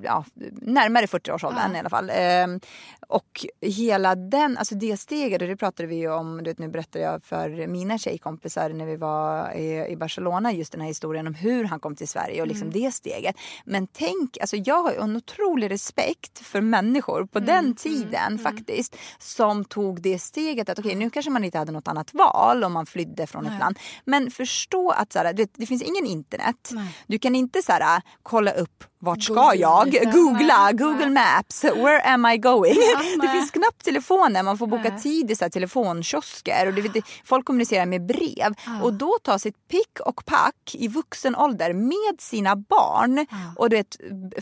[0.03, 1.75] ja, närmare 40-årsåldern ja.
[1.75, 2.11] i alla fall.
[2.13, 2.59] Ehm,
[3.07, 6.67] och hela den, alltså det steget, och det pratade vi ju om, du vet, nu
[6.67, 11.27] berättade jag för mina tjejkompisar när vi var i, i Barcelona, just den här historien
[11.27, 12.81] om hur han kom till Sverige och liksom mm.
[12.81, 13.35] det steget.
[13.65, 17.47] Men tänk, alltså jag har en otrolig respekt för människor på mm.
[17.47, 18.39] den mm, tiden mm.
[18.39, 22.13] faktiskt som tog det steget att okej okay, nu kanske man inte hade något annat
[22.13, 23.53] val om man flydde från Nej.
[23.53, 23.79] ett land.
[24.05, 26.69] Men förstå att så här, det, det finns ingen internet.
[26.71, 26.97] Nej.
[27.07, 29.91] Du kan inte så här, kolla upp vart ska jag?
[30.13, 31.09] Googla, Google.
[31.09, 32.75] Maps, where am I going?
[33.21, 37.45] det finns knappt telefoner, man får boka tid i så telefonkiosker och det, det, folk
[37.45, 38.53] kommunicerar med brev.
[38.83, 43.25] Och då ta sitt pick och pack i vuxen ålder med sina barn
[43.55, 43.97] och du vet,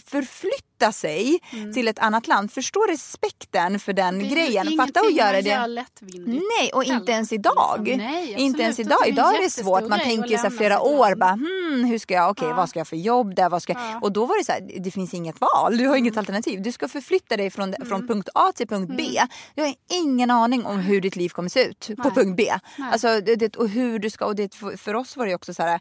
[0.08, 1.40] förflytta sig
[1.74, 2.52] till ett annat land.
[2.52, 4.30] Förstå respekten för den Mm.
[4.30, 4.78] Det grejen.
[4.78, 5.86] Fatta att göra det.
[6.26, 7.82] Nej, och inte ens idag.
[7.84, 8.06] liksom.
[8.06, 8.98] Nej, inte ens idag.
[9.04, 9.90] Det är Idag är det svårt.
[9.90, 11.16] Man tänker så flera år.
[11.16, 13.50] Bara, hmm, hur ska jag, okej, vad ska jag för jobb där?
[13.50, 14.04] Vad ska jag?
[14.04, 15.78] Och då var det så här, det finns inget val.
[15.78, 16.62] Du har inget alternativ.
[16.62, 17.88] Du ska förflytta dig från, Mm.
[17.88, 19.04] från punkt A till punkt B.
[19.56, 22.12] Du har ingen aning om hur ditt liv kommer se ut på Nej.
[22.12, 22.52] punkt B.
[22.92, 25.64] Alltså, det, det, och hur du ska, och det, för, oss var det också så
[25.64, 25.80] här,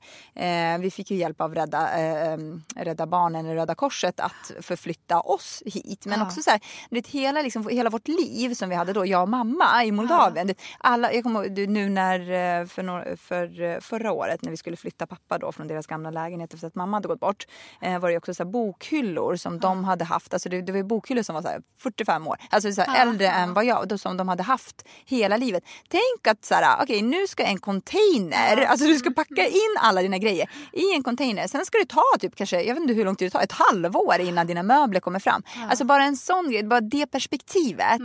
[0.75, 2.39] eh, vi fick ju hjälp av Rädda, eh,
[2.77, 6.07] Rädda Barnen, eller Röda Korset att förflytta oss hit.
[6.07, 6.61] Men också så här,
[6.91, 9.93] du vet, hela, liksom, hela vårt liv som vi hade då, jag och mamma i
[9.93, 10.47] Moldavien.
[10.47, 12.21] Det- Alla, jag kommer nu när,
[12.61, 15.87] eh, för, några, för eh, förra året när vi skulle flytta pappa då från deras
[15.87, 17.47] gamla lägenhet efter att mamma hade gått bort.
[17.81, 20.33] Eh, var det också så här bokhyllor som de hade haft.
[20.33, 22.37] Alltså det, det var bokhyllor som var så här 45 år.
[22.51, 25.65] Alltså så äldre än vad jag, som de hade haft hela livet.
[25.89, 30.03] Tänk att så här, okej nu ska en container, alltså du ska packa in alla
[30.03, 31.47] dina grejer i en container.
[31.47, 33.53] Sen ska det ta typ kanske, jag vet inte hur lång tid det tar, ett
[33.53, 35.43] halvår innan dina möbler kommer fram.
[35.71, 38.01] Alltså bara en sån grej, bara det perspektivet.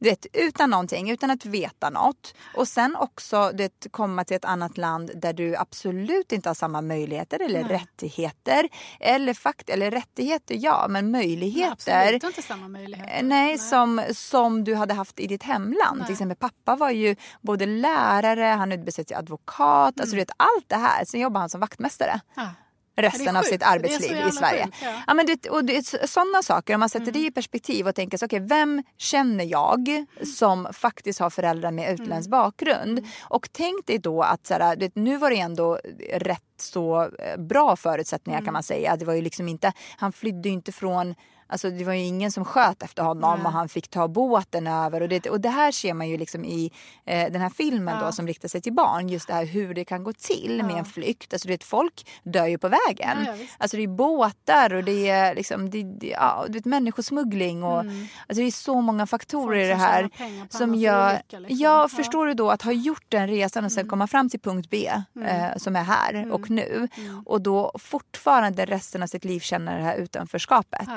[0.00, 2.34] Du vet, utan någonting, utan att veta något.
[2.54, 6.54] Och sen också du vet, komma till ett annat land där du absolut inte har
[6.54, 8.68] samma möjligheter eller rättigheter.
[9.00, 11.72] Eller, fakt eller rättigheter ja, men Nej, möjligheter.
[11.72, 13.16] Absolut inte samma möjligheter.
[13.18, 16.04] Eh, Nej, Som, som du hade haft i ditt hemland.
[16.06, 20.00] Till exempel pappa var ju både lärare, han utbildade sig till advokat.
[20.00, 21.04] Alltså du vet allt det här.
[21.04, 22.48] Sen jobbade han som vaktmästare Ja.
[22.96, 24.64] Resten det av sitt Det arbetsliv i Sverige.
[24.64, 25.02] sjukt, ja.
[25.06, 28.18] Ja, men det, och det sådana saker, om man sätter det i perspektiv och tänker
[28.18, 30.04] så, okej, vem känner jag
[30.36, 33.06] som faktiskt har föräldrar med utländsk bakgrund?
[33.22, 35.78] Och tänk dig då att så här, du vet, nu var det ändå
[36.12, 38.96] rätt så eh, bra förutsättningar kan man säga.
[38.96, 41.14] Det var ju liksom inte, han flydde ju inte från
[41.50, 45.00] Alltså det var ju ingen som sköt efter honom och han fick ta båten över.
[45.00, 46.72] Och det, och det här ser man ju liksom i
[47.06, 49.08] eh, den här filmen då som riktar sig till barn.
[49.08, 51.32] Just det här hur det kan gå till med en flykt.
[51.32, 53.18] Alltså du vet, folk dör ju på vägen.
[53.26, 53.46] Ja, ja.
[53.58, 57.78] Alltså det är båtar och det är liksom, det, det, ja, du vet, människosmuggling och
[57.78, 59.66] alltså det är så många faktorer Mm.
[59.66, 60.10] I det här.
[60.50, 61.56] Som gör, olycka, liksom.
[61.56, 61.78] ja, Ja.
[61.78, 61.88] Mm.
[61.88, 64.90] förstår du då att ha gjort den resan och sen komma fram till punkt B
[65.26, 66.88] eh, som är här och nu.
[66.96, 67.22] Mm.
[67.26, 70.88] Och då fortfarande resten av sitt liv känna det här utanförskapet.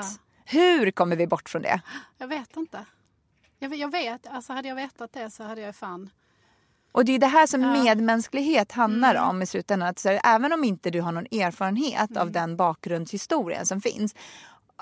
[0.44, 0.52] Ja.
[0.60, 1.80] Hur kommer vi bort från det?
[2.18, 2.84] Jag vet inte.
[3.58, 6.10] Jag, vet- jag vet, alltså hade jag vetat det så hade jag fan...
[6.92, 9.28] Och det är det här som medmänsklighet handlar Mm.
[9.28, 9.88] om i slutändan.
[9.88, 12.22] Att här, även om inte du har någon erfarenhet Mm.
[12.22, 14.14] av den bakgrundshistorien som finns.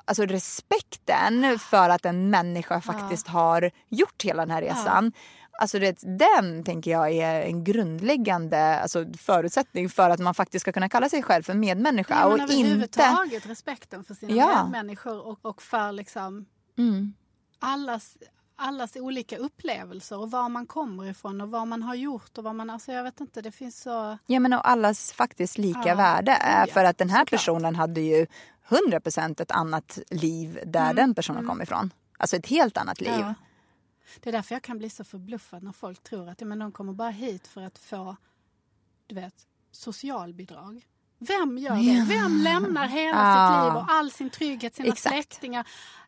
[0.04, 5.12] Alltså respekten för att en människa faktiskt har gjort hela den här resan.
[5.58, 10.72] Alltså det, den tänker jag är en grundläggande alltså, förutsättning för att man faktiskt ska
[10.72, 12.14] kunna kalla sig själv för medmänniska.
[12.14, 12.54] Ja, och inte...
[12.54, 14.62] överhuvudtaget respekten för sina Ja.
[14.64, 16.46] medmänniskor och, och för liksom
[16.78, 17.14] Mm.
[17.58, 18.16] allas,
[18.56, 22.54] allas olika upplevelser och var man kommer ifrån och vad man har gjort och vad
[22.54, 22.70] man...
[22.70, 24.18] Alltså jag vet inte, det finns så...
[24.26, 25.94] Ja men och allas faktiskt lika Ja.
[25.94, 26.32] värde.
[26.32, 27.30] Oh, ja, för att den här såklart.
[27.40, 28.26] personen hade ju
[28.68, 31.90] 100% ett annat liv där den personen kom ifrån.
[32.18, 33.24] Alltså ett helt annat liv.
[34.20, 36.72] Det är därför jag kan bli så förbluffad när folk tror att ja, men de
[36.72, 38.16] kommer bara hit för att få
[39.06, 40.86] du vet, socialbidrag.
[41.18, 42.04] Vem gör det?
[42.08, 43.32] Vem lämnar hela Ja.
[43.34, 45.14] sitt liv och all sin trygghet, sina Exakt.
[45.14, 45.66] släktingar,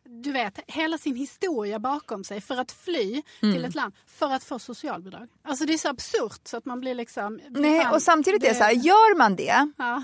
[0.09, 3.55] du vet, hela sin historia bakom sig för att fly Mm.
[3.55, 5.27] till ett land för att få socialbidrag?
[5.47, 7.39] Alltså det är så absurt så att man blir liksom...
[7.49, 10.03] Nej, fan, och samtidigt är det så här, gör man det, Ja.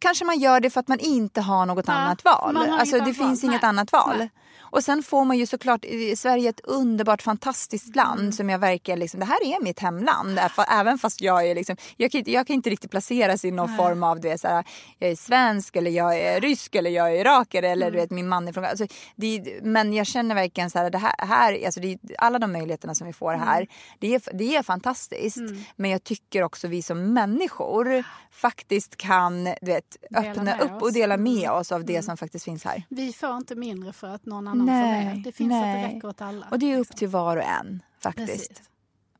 [0.00, 2.56] kanske man gör det för att man inte har något Ja, annat val.
[2.56, 3.50] Alltså det annat finns val.
[3.50, 3.68] inget Nej.
[3.68, 4.14] annat val.
[4.18, 4.30] Nej.
[4.70, 5.84] Och sen får man ju såklart,
[6.16, 8.32] Sverige är ett underbart fantastiskt land Mm.
[8.32, 10.40] som jag verkar liksom, det här är mitt hemland.
[10.70, 13.76] Även fast jag är liksom, jag kan, inte- jag kan inte riktigt placeras i någon
[13.76, 14.64] form av, du vet, så här,
[14.98, 17.92] jag är svensk eller jag är rysk eller jag är iraker eller Mm.
[17.94, 18.86] du vet min man är från alltså,
[19.16, 22.52] det, är- Men jag känner verkligen så här, det här, här alltså det, alla de
[22.52, 23.46] möjligheterna som vi får Mm.
[23.46, 23.66] här,
[23.98, 25.38] det är, det är fantastiskt.
[25.76, 30.92] Men jag tycker också vi som människor faktiskt kan du vet, öppna upp och oss.
[30.94, 32.02] dela med oss av det Mm.
[32.02, 32.82] som faktiskt finns här.
[32.88, 35.24] Vi får inte mindre för att någon annan Nej, får mer.
[35.24, 35.82] Det finns att nej.
[35.90, 36.46] det räcker åt alla.
[36.50, 36.98] Och det är upp liksom.
[36.98, 38.28] till var och en faktiskt.
[38.48, 38.62] Precis.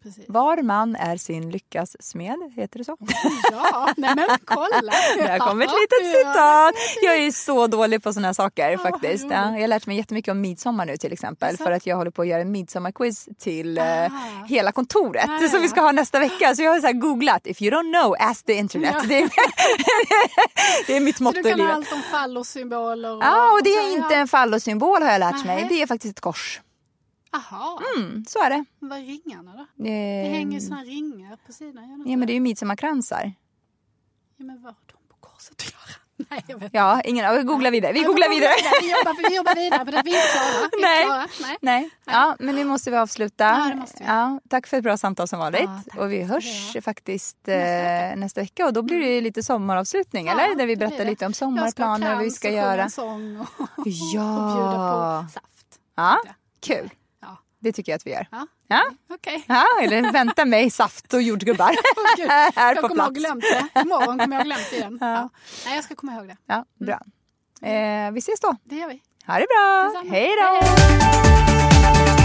[0.02, 0.24] Precis.
[0.28, 2.96] Var man är sin lyckas smed, heter det så?
[3.52, 4.92] Ja, nej men kolla!
[5.16, 6.32] Där kommer ett Ja, litet ja.
[6.32, 6.74] citat.
[7.02, 9.24] Jag är så dålig på såna här saker Ja, faktiskt.
[9.30, 11.48] Ja, jag har lärt mig jättemycket om midsommar nu till exempel.
[11.48, 11.64] Alltså?
[11.64, 14.44] För att jag håller på att göra en midsommarquiz till eh, Ah.
[14.46, 15.24] hela kontoret.
[15.26, 15.70] Ja, ja, Som vi ja.
[15.70, 16.54] ska ha nästa vecka.
[16.54, 17.46] Så jag har så googlat.
[17.46, 18.94] If you don't know, ask the internet.
[18.94, 19.02] Ja.
[19.08, 19.30] Det, är,
[20.86, 21.74] det är mitt Så motto du i kan livet.
[21.74, 23.16] allt om fallossymboler?
[23.16, 24.20] Och, Ja, och det är så, inte ja.
[24.20, 25.66] en fallosymbol har jag lärt mig.
[25.68, 26.60] Det är faktiskt ett kors.
[27.32, 28.64] Aha, Mm, så är det.
[28.78, 29.66] vad är ringarna då?
[29.74, 29.90] Det,
[30.22, 32.04] Det hänger ju såna ringar på sidan.
[32.06, 33.32] Ja men det är ju midsommarkransar.
[34.36, 35.96] Ja, men vad har de på korset att göra?
[36.30, 36.70] Nej, jag vet.
[36.74, 37.92] Ja, ingen googla vidare.
[37.92, 38.54] Vi googlar vi vidare.
[38.82, 40.02] Vi jobbar, vi jobbar vidare på det.
[40.04, 40.68] Vi är klara.
[40.76, 41.26] Vi är klara.
[41.42, 41.58] Nej.
[41.60, 41.90] Nej.
[42.04, 43.44] Ja, men nu måste vi avsluta.
[43.44, 44.04] Ja, det måste vi.
[44.08, 45.70] Ja, tack för ett bra samtal som vanligt.
[45.94, 46.80] Ja, och vi hörs det.
[46.82, 47.54] faktiskt eh,
[48.16, 48.66] nästa, vecka.
[48.66, 50.54] Och då blir det lite sommaravslutning, eller?
[50.54, 52.82] Där vi berättar lite om Jag ska sommarplaner och vad vi ska och göra.
[52.82, 53.46] en sång och,
[53.78, 54.52] och Ja.
[54.54, 55.80] bjuda på saft.
[55.96, 56.32] Ja, Ja.
[56.60, 56.90] kul.
[57.60, 57.64] Ja.
[57.68, 58.26] Det tycker jag att vi gör.
[58.30, 58.46] Ja.
[58.68, 58.82] Ja,
[59.14, 59.44] Okej.
[59.48, 61.70] ja eller vänta mig saft och jordgubbar
[62.16, 63.18] Gud, här jag på kommer ha plats.
[63.26, 63.42] glömt
[63.74, 63.80] det.
[63.80, 64.98] Imorgon kommer jag ha glömt det igen.
[65.00, 65.28] Ja.
[65.66, 66.36] Nej, jag ska komma ihåg det.
[66.46, 67.00] Ja, bra.
[67.68, 68.56] Eh, vi ses då.
[68.64, 69.02] Det gör vi.
[69.26, 70.02] Ha det bra.
[70.10, 72.17] Hej då.